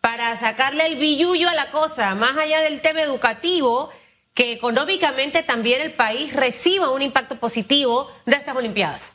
para 0.00 0.36
sacarle 0.36 0.86
el 0.86 0.96
billullo 0.96 1.48
a 1.48 1.54
la 1.54 1.70
cosa, 1.70 2.14
más 2.14 2.36
allá 2.36 2.62
del 2.62 2.80
tema 2.80 3.02
educativo, 3.02 3.90
que 4.34 4.52
económicamente 4.52 5.42
también 5.42 5.82
el 5.82 5.92
país 5.92 6.32
reciba 6.32 6.90
un 6.90 7.02
impacto 7.02 7.36
positivo 7.36 8.10
de 8.26 8.36
estas 8.36 8.56
Olimpiadas. 8.56 9.12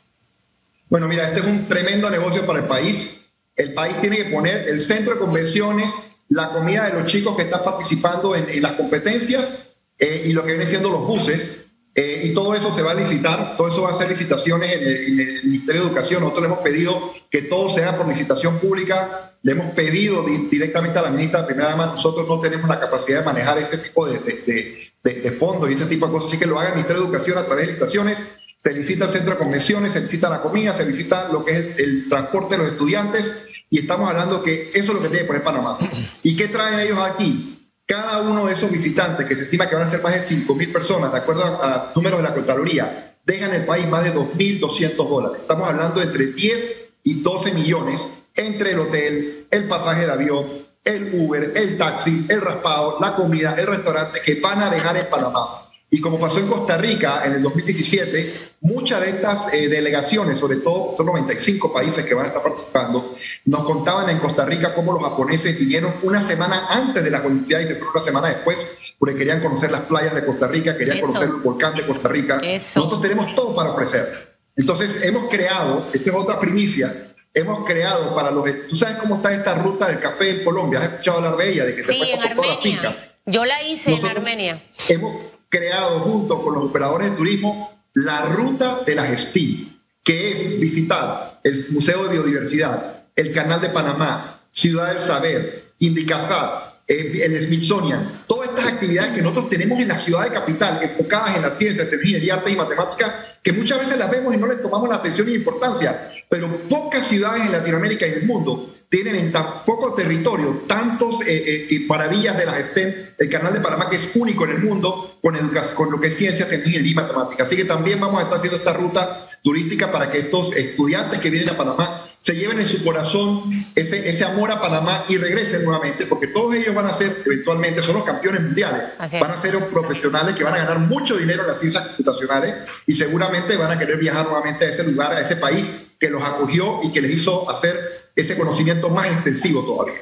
Bueno, 0.88 1.08
mira, 1.08 1.28
este 1.28 1.40
es 1.40 1.46
un 1.46 1.66
tremendo 1.66 2.08
negocio 2.10 2.46
para 2.46 2.60
el 2.60 2.66
país. 2.66 3.22
El 3.56 3.74
país 3.74 3.98
tiene 4.00 4.16
que 4.16 4.26
poner 4.26 4.68
el 4.68 4.78
centro 4.78 5.14
de 5.14 5.20
convenciones, 5.20 5.90
la 6.28 6.50
comida 6.50 6.86
de 6.86 7.00
los 7.00 7.10
chicos 7.10 7.36
que 7.36 7.42
están 7.42 7.64
participando 7.64 8.36
en, 8.36 8.62
las 8.62 8.72
competencias 8.72 9.74
eh, 9.98 10.22
y 10.26 10.32
lo 10.32 10.42
que 10.42 10.52
viene 10.52 10.66
siendo 10.66 10.90
los 10.90 11.06
buses 11.06 11.65
eh, 11.98 12.20
y 12.24 12.34
todo 12.34 12.54
eso 12.54 12.70
se 12.70 12.82
va 12.82 12.90
a 12.90 12.94
licitar, 12.94 13.56
todo 13.56 13.68
eso 13.68 13.80
va 13.80 13.88
a 13.88 13.94
ser 13.94 14.10
licitaciones 14.10 14.70
en 14.70 15.18
el, 15.18 15.44
Ministerio 15.44 15.80
de 15.80 15.86
Educación. 15.88 16.20
Nosotros 16.20 16.42
le 16.42 16.52
hemos 16.52 16.62
pedido 16.62 17.10
que 17.30 17.40
todo 17.40 17.70
sea 17.70 17.96
por 17.96 18.06
licitación 18.06 18.58
pública, 18.58 19.32
le 19.42 19.52
hemos 19.52 19.70
pedido 19.70 20.22
directamente 20.50 20.98
a 20.98 21.02
la 21.02 21.10
ministra 21.10 21.40
de 21.40 21.46
Primera 21.46 21.70
Dama, 21.70 21.86
nosotros 21.86 22.28
no 22.28 22.38
tenemos 22.38 22.68
la 22.68 22.78
capacidad 22.78 23.20
de 23.20 23.24
manejar 23.24 23.56
ese 23.56 23.78
tipo 23.78 24.06
de, 24.06 24.18
de, 24.18 25.30
fondos 25.38 25.70
y 25.70 25.74
ese 25.74 25.86
tipo 25.86 26.06
de 26.06 26.12
cosas, 26.12 26.28
así 26.28 26.38
que 26.38 26.44
lo 26.44 26.58
haga 26.58 26.68
el 26.68 26.74
Ministerio 26.74 27.00
de 27.00 27.08
Educación 27.08 27.38
a 27.38 27.46
través 27.46 27.64
de 27.66 27.72
licitaciones, 27.72 28.26
se 28.58 28.74
licita 28.74 29.06
el 29.06 29.10
centro 29.10 29.32
de 29.32 29.38
convenciones, 29.38 29.92
se 29.92 30.00
licita 30.02 30.28
la 30.28 30.42
comida, 30.42 30.74
se 30.74 30.84
licita 30.84 31.28
lo 31.28 31.46
que 31.46 31.52
es 31.52 31.78
el 31.78 32.10
transporte 32.10 32.56
de 32.56 32.58
los 32.58 32.72
estudiantes 32.72 33.32
y 33.70 33.78
estamos 33.78 34.08
hablando 34.10 34.42
que 34.42 34.70
eso 34.74 34.92
es 34.92 34.94
lo 34.94 35.00
que 35.00 35.08
tiene 35.08 35.20
que 35.20 35.24
poner 35.24 35.42
Panamá. 35.42 35.78
¿Y 36.22 36.36
qué 36.36 36.48
traen 36.48 36.78
ellos 36.80 36.98
aquí? 36.98 37.55
Cada 37.86 38.20
uno 38.20 38.46
de 38.46 38.52
esos 38.52 38.68
visitantes, 38.68 39.26
que 39.26 39.36
se 39.36 39.44
estima 39.44 39.68
que 39.68 39.76
van 39.76 39.86
a 39.86 39.90
ser 39.90 40.02
más 40.02 40.12
de 40.12 40.36
5.000 40.36 40.72
personas, 40.72 41.12
de 41.12 41.18
acuerdo 41.18 41.44
a, 41.44 41.92
números 41.94 42.18
de 42.18 42.24
la 42.24 42.34
Contraloría, 42.34 43.14
dejan 43.24 43.54
el 43.54 43.64
país 43.64 43.86
más 43.86 44.02
de 44.02 44.12
2.200 44.12 44.96
dólares. 44.96 45.42
Estamos 45.42 45.68
hablando 45.68 46.02
entre 46.02 46.26
10 46.26 46.76
y 47.04 47.22
12 47.22 47.52
millones 47.52 48.00
entre 48.34 48.72
el 48.72 48.80
hotel, 48.80 49.46
el 49.52 49.68
pasaje 49.68 50.04
de 50.04 50.12
avión, 50.12 50.66
el 50.84 51.14
Uber, 51.14 51.52
el 51.54 51.78
taxi, 51.78 52.26
el 52.28 52.40
raspado, 52.40 52.98
la 53.00 53.14
comida, 53.14 53.54
el 53.56 53.68
restaurante 53.68 54.20
que 54.20 54.40
van 54.40 54.62
a 54.62 54.70
dejar 54.70 54.96
en 54.96 55.06
Panamá. 55.08 55.65
Y 55.88 56.00
como 56.00 56.18
pasó 56.18 56.40
en 56.40 56.48
Costa 56.48 56.76
Rica 56.76 57.22
en 57.24 57.34
el 57.34 57.42
2017, 57.42 58.56
muchas 58.62 59.00
de 59.02 59.10
estas 59.10 59.54
eh, 59.54 59.68
delegaciones, 59.68 60.36
sobre 60.36 60.56
todo 60.56 60.96
son 60.96 61.06
95 61.06 61.72
países 61.72 62.04
que 62.04 62.12
van 62.12 62.24
a 62.24 62.28
estar 62.28 62.42
participando, 62.42 63.14
nos 63.44 63.64
contaban 63.64 64.08
en 64.10 64.18
Costa 64.18 64.44
Rica 64.44 64.74
cómo 64.74 64.92
los 64.92 65.02
japoneses 65.02 65.56
vinieron 65.56 65.94
una 66.02 66.20
semana 66.20 66.66
antes 66.70 67.04
de 67.04 67.10
las 67.10 67.24
Olimpiadas 67.24 67.66
y 67.66 67.68
se 67.68 67.74
fueron 67.76 67.94
una 67.94 68.04
semana 68.04 68.28
después 68.28 68.66
porque 68.98 69.14
querían 69.14 69.40
conocer 69.40 69.70
las 69.70 69.82
playas 69.82 70.14
de 70.14 70.24
Costa 70.24 70.48
Rica, 70.48 70.76
querían 70.76 71.00
conocer 71.00 71.28
el 71.28 71.36
volcán 71.36 71.76
de 71.76 71.86
Costa 71.86 72.08
Rica. 72.08 72.40
Nosotros 72.42 73.00
tenemos 73.00 73.32
todo 73.36 73.54
para 73.54 73.70
ofrecer. 73.70 74.36
Entonces 74.56 75.02
hemos 75.04 75.28
creado, 75.28 75.86
esta 75.92 76.10
es 76.10 76.16
otra 76.16 76.40
primicia, 76.40 77.14
hemos 77.32 77.64
creado 77.64 78.12
para 78.14 78.32
los... 78.32 78.48
¿Tú 78.68 78.74
sabes 78.74 78.96
cómo 78.96 79.16
está 79.16 79.32
esta 79.32 79.54
ruta 79.54 79.86
del 79.86 80.00
café 80.00 80.30
en 80.30 80.44
Colombia? 80.44 80.80
¿Has 80.80 80.86
escuchado 80.86 81.18
hablar 81.18 81.36
de 81.36 81.52
ella? 81.52 81.64
De 81.64 81.76
que 81.76 81.82
sí, 81.82 82.00
en 82.02 82.20
Armenia. 82.20 83.12
Yo 83.26 83.44
la 83.44 83.62
hice 83.62 83.92
en 83.92 84.06
Armenia. 84.06 84.62
Hemos 84.88 85.35
creado 85.48 86.00
junto 86.00 86.42
con 86.42 86.54
los 86.54 86.64
operadores 86.64 87.10
de 87.10 87.16
turismo 87.16 87.70
la 87.94 88.22
ruta 88.22 88.82
de 88.84 88.94
la 88.94 89.06
gestión, 89.06 89.80
que 90.02 90.32
es 90.32 90.60
visitar 90.60 91.40
el 91.42 91.66
Museo 91.70 92.04
de 92.04 92.10
Biodiversidad, 92.10 93.04
el 93.16 93.32
Canal 93.32 93.60
de 93.60 93.70
Panamá, 93.70 94.42
Ciudad 94.50 94.88
del 94.88 95.00
Saber, 95.00 95.72
Indicasat, 95.78 96.65
el 96.86 97.42
Smithsonian, 97.42 98.24
todas 98.26 98.50
estas 98.50 98.66
actividades 98.66 99.12
que 99.12 99.22
nosotros 99.22 99.48
tenemos 99.48 99.80
en 99.80 99.88
la 99.88 99.98
ciudad 99.98 100.24
de 100.24 100.30
capital, 100.30 100.80
enfocadas 100.82 101.36
en 101.36 101.42
la 101.42 101.50
ciencia, 101.50 101.88
tecnología, 101.88 102.34
arte 102.34 102.52
y 102.52 102.56
matemáticas, 102.56 103.12
que 103.42 103.52
muchas 103.52 103.80
veces 103.80 103.98
las 103.98 104.10
vemos 104.10 104.34
y 104.34 104.36
no 104.36 104.46
les 104.46 104.62
tomamos 104.62 104.88
la 104.88 104.96
atención 104.96 105.28
y 105.28 105.34
importancia, 105.34 106.10
pero 106.28 106.48
pocas 106.68 107.06
ciudades 107.06 107.42
en 107.42 107.52
Latinoamérica 107.52 108.06
y 108.06 108.12
el 108.12 108.24
mundo 108.24 108.72
tienen 108.88 109.16
en 109.16 109.32
tan 109.32 109.64
poco 109.64 109.94
territorio 109.94 110.62
tantos 110.68 111.20
eh, 111.26 111.66
eh, 111.70 111.86
maravillas 111.88 112.36
de 112.36 112.46
la 112.46 112.62
STEM, 112.62 112.94
el 113.18 113.30
canal 113.30 113.52
de 113.52 113.60
Panamá 113.60 113.90
que 113.90 113.96
es 113.96 114.10
único 114.14 114.44
en 114.44 114.50
el 114.50 114.58
mundo 114.62 115.18
con, 115.20 115.36
con 115.74 115.90
lo 115.90 116.00
que 116.00 116.08
es 116.08 116.16
ciencia, 116.16 116.48
tecnología 116.48 116.80
y 116.88 116.94
matemática. 116.94 117.44
Así 117.44 117.56
que 117.56 117.64
también 117.64 117.98
vamos 117.98 118.20
a 118.20 118.22
estar 118.22 118.38
haciendo 118.38 118.58
esta 118.58 118.72
ruta 118.72 119.26
turística 119.46 119.92
para 119.92 120.10
que 120.10 120.18
estos 120.18 120.56
estudiantes 120.56 121.20
que 121.20 121.30
vienen 121.30 121.50
a 121.50 121.56
Panamá 121.56 122.04
se 122.18 122.34
lleven 122.34 122.58
en 122.58 122.66
su 122.66 122.82
corazón 122.82 123.48
ese, 123.76 124.08
ese 124.08 124.24
amor 124.24 124.50
a 124.50 124.60
Panamá 124.60 125.04
y 125.08 125.18
regresen 125.18 125.62
nuevamente, 125.62 126.04
porque 126.04 126.26
todos 126.26 126.52
ellos 126.54 126.74
van 126.74 126.86
a 126.86 126.92
ser, 126.92 127.22
eventualmente, 127.24 127.80
son 127.80 127.94
los 127.94 128.02
campeones 128.02 128.42
mundiales, 128.42 128.82
van 128.98 129.30
a 129.30 129.36
ser 129.36 129.54
los 129.54 129.62
profesionales 129.64 130.34
que 130.34 130.42
van 130.42 130.54
a 130.54 130.58
ganar 130.58 130.80
mucho 130.80 131.16
dinero 131.16 131.42
en 131.42 131.46
las 131.46 131.60
ciencias 131.60 131.86
computacionales 131.86 132.56
y 132.88 132.94
seguramente 132.94 133.56
van 133.56 133.70
a 133.70 133.78
querer 133.78 133.98
viajar 133.98 134.24
nuevamente 134.24 134.64
a 134.64 134.68
ese 134.68 134.82
lugar, 134.82 135.12
a 135.12 135.20
ese 135.20 135.36
país 135.36 135.86
que 136.00 136.10
los 136.10 136.24
acogió 136.24 136.80
y 136.82 136.90
que 136.90 137.00
les 137.00 137.14
hizo 137.14 137.48
hacer 137.48 138.10
ese 138.16 138.36
conocimiento 138.36 138.90
más 138.90 139.06
extensivo 139.06 139.62
todavía. 139.64 140.00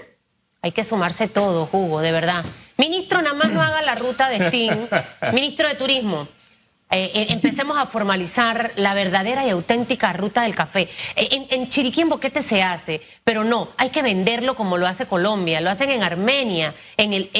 Hay 0.62 0.72
que 0.72 0.84
sumarse 0.84 1.28
todo, 1.28 1.68
Hugo, 1.70 2.00
de 2.00 2.12
verdad. 2.12 2.46
Ministro, 2.78 3.20
nada 3.20 3.34
más 3.34 3.50
no 3.50 3.60
haga 3.60 3.82
la 3.82 3.94
ruta 3.94 4.30
de 4.30 4.48
Steam. 4.48 4.88
Ministro 5.34 5.68
de 5.68 5.74
Turismo, 5.74 6.28
eh, 6.94 7.10
eh, 7.12 7.26
empecemos 7.30 7.76
a 7.76 7.86
formalizar 7.86 8.70
la 8.76 8.94
verdadera 8.94 9.44
y 9.44 9.50
auténtica 9.50 10.12
ruta 10.12 10.42
del 10.42 10.54
café. 10.54 10.88
Eh, 11.16 11.28
en, 11.32 11.46
en, 11.50 11.68
Chiriquí, 11.68 12.02
en 12.02 12.08
Boquete 12.08 12.40
se 12.40 12.62
hace, 12.62 13.00
pero 13.24 13.42
no, 13.42 13.70
hay 13.78 13.90
que 13.90 14.00
venderlo 14.00 14.54
como 14.54 14.78
lo 14.78 14.86
hace 14.86 15.06
Colombia, 15.06 15.60
lo 15.60 15.70
hacen 15.70 15.90
en 15.90 16.04
Armenia, 16.04 16.72
en 16.96 17.12
el, 17.12 17.30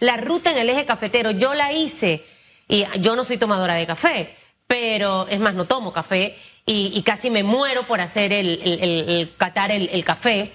la 0.00 0.16
ruta 0.16 0.50
en 0.50 0.58
el 0.58 0.70
eje 0.70 0.84
cafetero. 0.84 1.30
Yo 1.30 1.54
la 1.54 1.72
hice 1.72 2.24
y 2.66 2.84
yo 2.98 3.14
no 3.14 3.22
soy 3.22 3.36
tomadora 3.36 3.74
de 3.74 3.86
café, 3.86 4.34
pero 4.66 5.28
es 5.28 5.38
más, 5.38 5.54
no 5.54 5.66
tomo 5.66 5.92
café 5.92 6.36
y, 6.66 7.00
casi 7.02 7.30
me 7.30 7.44
muero 7.44 7.86
por 7.86 8.00
hacer 8.00 8.32
el, 8.32 8.60
el, 8.60 9.32
catar 9.36 9.70
el, 9.70 10.04
café. 10.04 10.50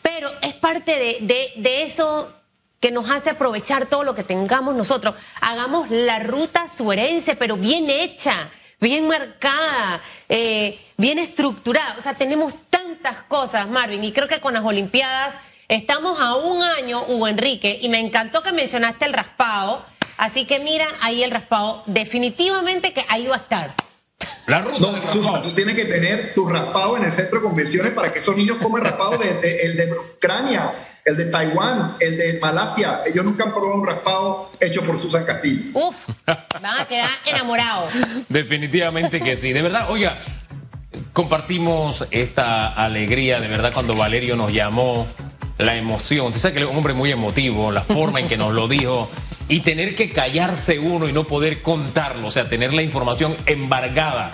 Pero 0.00 0.30
es 0.40 0.54
parte 0.54 0.98
de, 1.20 1.52
de, 1.56 1.82
eso 1.82 2.32
que 2.80 2.90
nos 2.90 3.10
hace 3.10 3.30
aprovechar 3.30 3.86
todo 3.86 4.04
lo 4.04 4.14
que 4.14 4.24
tengamos 4.24 4.74
nosotros. 4.74 5.14
Hagamos 5.40 5.90
la 5.90 6.18
ruta 6.18 6.66
suerense, 6.66 7.36
pero 7.36 7.56
bien 7.56 7.90
hecha, 7.90 8.50
bien 8.80 9.06
marcada, 9.06 10.00
eh, 10.28 10.78
bien 10.96 11.18
estructurada. 11.18 11.96
O 11.98 12.02
sea, 12.02 12.14
tenemos 12.14 12.54
tantas 12.70 13.16
cosas, 13.24 13.68
Marvin, 13.68 14.02
y 14.02 14.12
creo 14.12 14.26
que 14.26 14.40
con 14.40 14.54
las 14.54 14.64
Olimpiadas 14.64 15.34
estamos 15.68 16.18
a 16.20 16.36
un 16.36 16.62
año, 16.62 17.04
Hugo 17.06 17.28
Enrique, 17.28 17.78
y 17.82 17.90
me 17.90 18.00
encantó 18.00 18.42
que 18.42 18.52
mencionaste 18.52 19.04
el 19.04 19.12
raspado. 19.12 19.84
Así 20.16 20.46
que 20.46 20.58
mira 20.58 20.86
ahí 21.02 21.22
el 21.22 21.30
raspado. 21.30 21.82
Definitivamente 21.86 22.92
que 22.92 23.04
ahí 23.08 23.26
va 23.26 23.36
a 23.36 23.38
estar. 23.38 23.74
La 24.46 24.62
ruta 24.62 24.78
no, 24.80 25.08
Susan, 25.08 25.42
tú 25.42 25.52
tienes 25.52 25.76
que 25.76 25.84
tener 25.84 26.34
tu 26.34 26.48
raspado 26.48 26.96
en 26.96 27.04
el 27.04 27.12
centro 27.12 27.38
de 27.38 27.44
convenciones 27.44 27.92
para 27.92 28.12
que 28.12 28.18
esos 28.18 28.36
niños 28.36 28.56
comen 28.56 28.82
raspado 28.82 29.16
de, 29.16 29.60
el 29.62 29.76
de 29.76 29.92
Ucrania, 29.92 30.89
el 31.04 31.16
de 31.16 31.26
Taiwán, 31.26 31.96
el 32.00 32.16
de 32.16 32.38
Malasia. 32.40 33.02
Ellos 33.06 33.24
nunca 33.24 33.44
han 33.44 33.50
probado 33.50 33.80
un 33.80 33.86
raspado 33.86 34.50
hecho 34.60 34.82
por 34.82 34.98
Susan 34.98 35.24
Castillo. 35.24 35.70
Uf, 35.74 35.96
van 36.26 36.80
a 36.80 36.84
quedar 36.86 37.10
enamorados. 37.26 37.92
Definitivamente 38.28 39.20
que 39.20 39.36
sí. 39.36 39.52
De 39.52 39.62
verdad, 39.62 39.90
oiga, 39.90 40.18
compartimos 41.12 42.06
esta 42.10 42.68
alegría, 42.68 43.40
de 43.40 43.48
verdad, 43.48 43.72
cuando 43.72 43.94
Valerio 43.94 44.36
nos 44.36 44.52
llamó, 44.52 45.06
la 45.64 45.76
emoción. 45.76 46.26
Usted 46.26 46.40
sabe 46.40 46.54
que 46.54 46.60
es 46.60 46.66
un 46.66 46.76
hombre 46.76 46.94
muy 46.94 47.10
emotivo, 47.10 47.70
la 47.70 47.82
forma 47.82 48.20
en 48.20 48.28
que 48.28 48.36
nos 48.36 48.52
lo 48.52 48.68
dijo 48.68 49.10
y 49.48 49.60
tener 49.60 49.94
que 49.94 50.10
callarse 50.10 50.78
uno 50.78 51.08
y 51.08 51.12
no 51.12 51.24
poder 51.24 51.62
contarlo, 51.62 52.28
o 52.28 52.30
sea, 52.30 52.48
tener 52.48 52.72
la 52.72 52.82
información 52.82 53.36
embargada. 53.46 54.30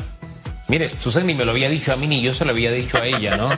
Mire, 0.69 0.91
Susan 1.01 1.27
ni 1.27 1.35
me 1.35 1.45
lo 1.45 1.53
había 1.53 1.69
dicho 1.69 1.93
a 1.93 1.97
mí 1.97 2.07
ni 2.07 2.21
yo 2.21 2.35
se 2.35 2.45
lo 2.45 2.51
había 2.51 2.73
dicho 2.73 2.99
a 2.99 3.07
ella, 3.07 3.37
¿no? 3.37 3.49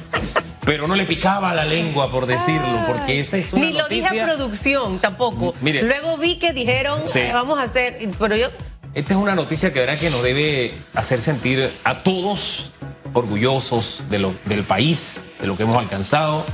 Pero 0.68 0.86
no 0.86 0.94
le 0.94 1.06
picaba 1.06 1.54
la 1.54 1.64
lengua 1.64 2.10
por 2.10 2.26
decirlo, 2.26 2.82
porque 2.86 3.20
esa 3.20 3.38
es 3.38 3.54
una 3.54 3.64
Ni 3.64 3.72
lo 3.72 3.88
dije 3.88 4.20
a 4.20 4.26
producción 4.26 4.98
tampoco. 4.98 5.54
Mire, 5.62 5.82
Luego 5.82 6.18
vi 6.18 6.36
que 6.36 6.52
dijeron, 6.52 7.00
eh, 7.14 7.30
vamos 7.32 7.58
a 7.58 7.62
hacer, 7.62 7.98
pero 8.18 8.36
yo... 8.36 8.48
Esta 8.92 9.14
es 9.14 9.18
una 9.18 9.34
noticia 9.34 9.72
que 9.72 9.80
verá 9.80 9.98
que 9.98 10.10
nos 10.10 10.22
debe 10.22 10.74
hacer 10.94 11.22
sentir 11.22 11.70
a 11.84 12.02
todos 12.02 12.70
orgullosos 13.14 14.02
de 14.10 14.18
lo, 14.18 14.34
del 14.44 14.62
país, 14.62 15.20
de 15.40 15.46
lo 15.46 15.56
que 15.56 15.62
hemos 15.62 15.76
alcanzado, 15.76 16.44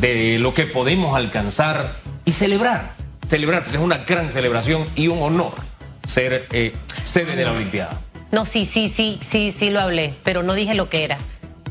de 0.00 0.38
lo 0.38 0.54
que 0.54 0.64
podemos 0.64 1.14
alcanzar 1.14 1.96
y 2.24 2.32
celebrar 2.32 2.96
celebrar, 3.28 3.62
es 3.62 3.74
una 3.74 3.98
gran 3.98 4.32
celebración 4.32 4.86
y 4.94 5.08
un 5.08 5.22
honor 5.22 5.52
ser 6.06 6.46
eh, 6.52 6.72
sede 7.02 7.36
de 7.36 7.44
la 7.44 7.52
Olimpiada. 7.52 8.00
No, 8.32 8.46
sí, 8.46 8.64
sí, 8.64 8.88
sí, 8.88 9.18
sí, 9.20 9.52
sí 9.52 9.70
lo 9.70 9.80
hablé, 9.80 10.14
pero 10.24 10.42
no 10.42 10.54
dije 10.54 10.74
lo 10.74 10.88
que 10.88 11.04
era. 11.04 11.18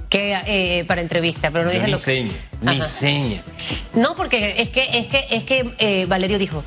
Que 0.09 0.39
eh, 0.45 0.85
para 0.85 1.01
entrevista, 1.01 1.51
pero 1.51 1.65
no 1.65 1.71
dije 1.71 1.87
lo 1.87 2.01
que. 2.01 2.31
Ni 2.61 2.81
seña. 2.81 3.43
No, 3.93 4.15
porque 4.15 4.55
es 4.61 4.69
que 4.69 4.99
es 4.99 5.07
que 5.07 5.25
es 5.29 5.43
que 5.43 5.75
eh, 5.79 6.05
Valerio 6.07 6.37
dijo. 6.37 6.63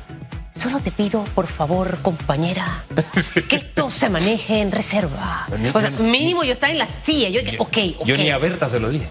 Solo 0.53 0.79
te 0.79 0.91
pido, 0.91 1.23
por 1.33 1.47
favor, 1.47 1.99
compañera, 2.03 2.83
que 3.49 3.55
esto 3.55 3.89
se 3.89 4.09
maneje 4.09 4.61
en 4.61 4.71
reserva. 4.71 5.47
O 5.73 5.81
sea, 5.81 5.89
mínimo 5.89 6.43
yo 6.43 6.51
estaba 6.51 6.71
en 6.71 6.77
la 6.77 6.87
silla. 6.87 7.29
Yo 7.29 7.41
ok. 7.57 7.77
Yo 8.05 8.15
ni 8.15 8.29
a 8.29 8.37
Berta 8.37 8.69
se 8.69 8.79
lo 8.79 8.89
dije. 8.89 9.07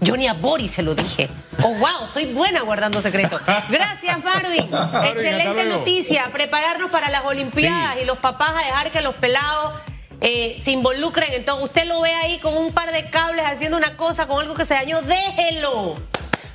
Yo 0.00 0.16
ni 0.16 0.26
a 0.26 0.34
Boris 0.34 0.72
se 0.72 0.82
lo 0.82 0.94
dije. 0.94 1.28
Oh, 1.62 1.74
wow, 1.78 2.06
soy 2.12 2.32
buena 2.32 2.60
guardando 2.62 3.00
secretos. 3.00 3.40
Gracias, 3.68 4.22
Marvin. 4.22 4.64
Excelente 5.04 5.64
noticia. 5.64 6.30
Prepararnos 6.32 6.90
para 6.90 7.10
las 7.10 7.24
Olimpiadas 7.24 7.96
y 8.02 8.04
los 8.04 8.18
papás 8.18 8.50
a 8.50 8.66
dejar 8.66 8.90
que 8.90 9.00
los 9.00 9.14
pelados 9.14 9.74
eh, 10.20 10.60
se 10.64 10.70
involucren 10.70 11.32
en 11.32 11.44
todo. 11.44 11.62
Usted 11.62 11.84
lo 11.86 12.00
ve 12.00 12.12
ahí 12.12 12.38
con 12.38 12.56
un 12.56 12.72
par 12.72 12.92
de 12.92 13.04
cables 13.10 13.44
haciendo 13.44 13.76
una 13.76 13.96
cosa 13.96 14.26
con 14.26 14.40
algo 14.40 14.54
que 14.54 14.64
se 14.64 14.74
dañó. 14.74 15.02
Déjelo. 15.02 15.94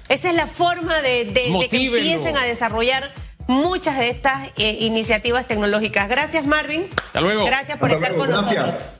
Esa 0.09 0.29
es 0.29 0.35
la 0.35 0.47
forma 0.47 1.01
de, 1.01 1.31
que 1.69 1.85
empiecen 1.85 2.35
a 2.37 2.43
desarrollar 2.43 3.13
muchas 3.47 3.97
de 3.97 4.09
estas 4.09 4.49
eh, 4.57 4.77
iniciativas 4.79 5.47
tecnológicas. 5.47 6.09
Gracias, 6.09 6.45
Marvin. 6.45 6.89
Hasta 7.07 7.21
luego. 7.21 7.45
Gracias 7.45 7.77
por 7.77 7.91
estar 7.91 8.13
con 8.15 8.29
nosotros. 8.29 8.91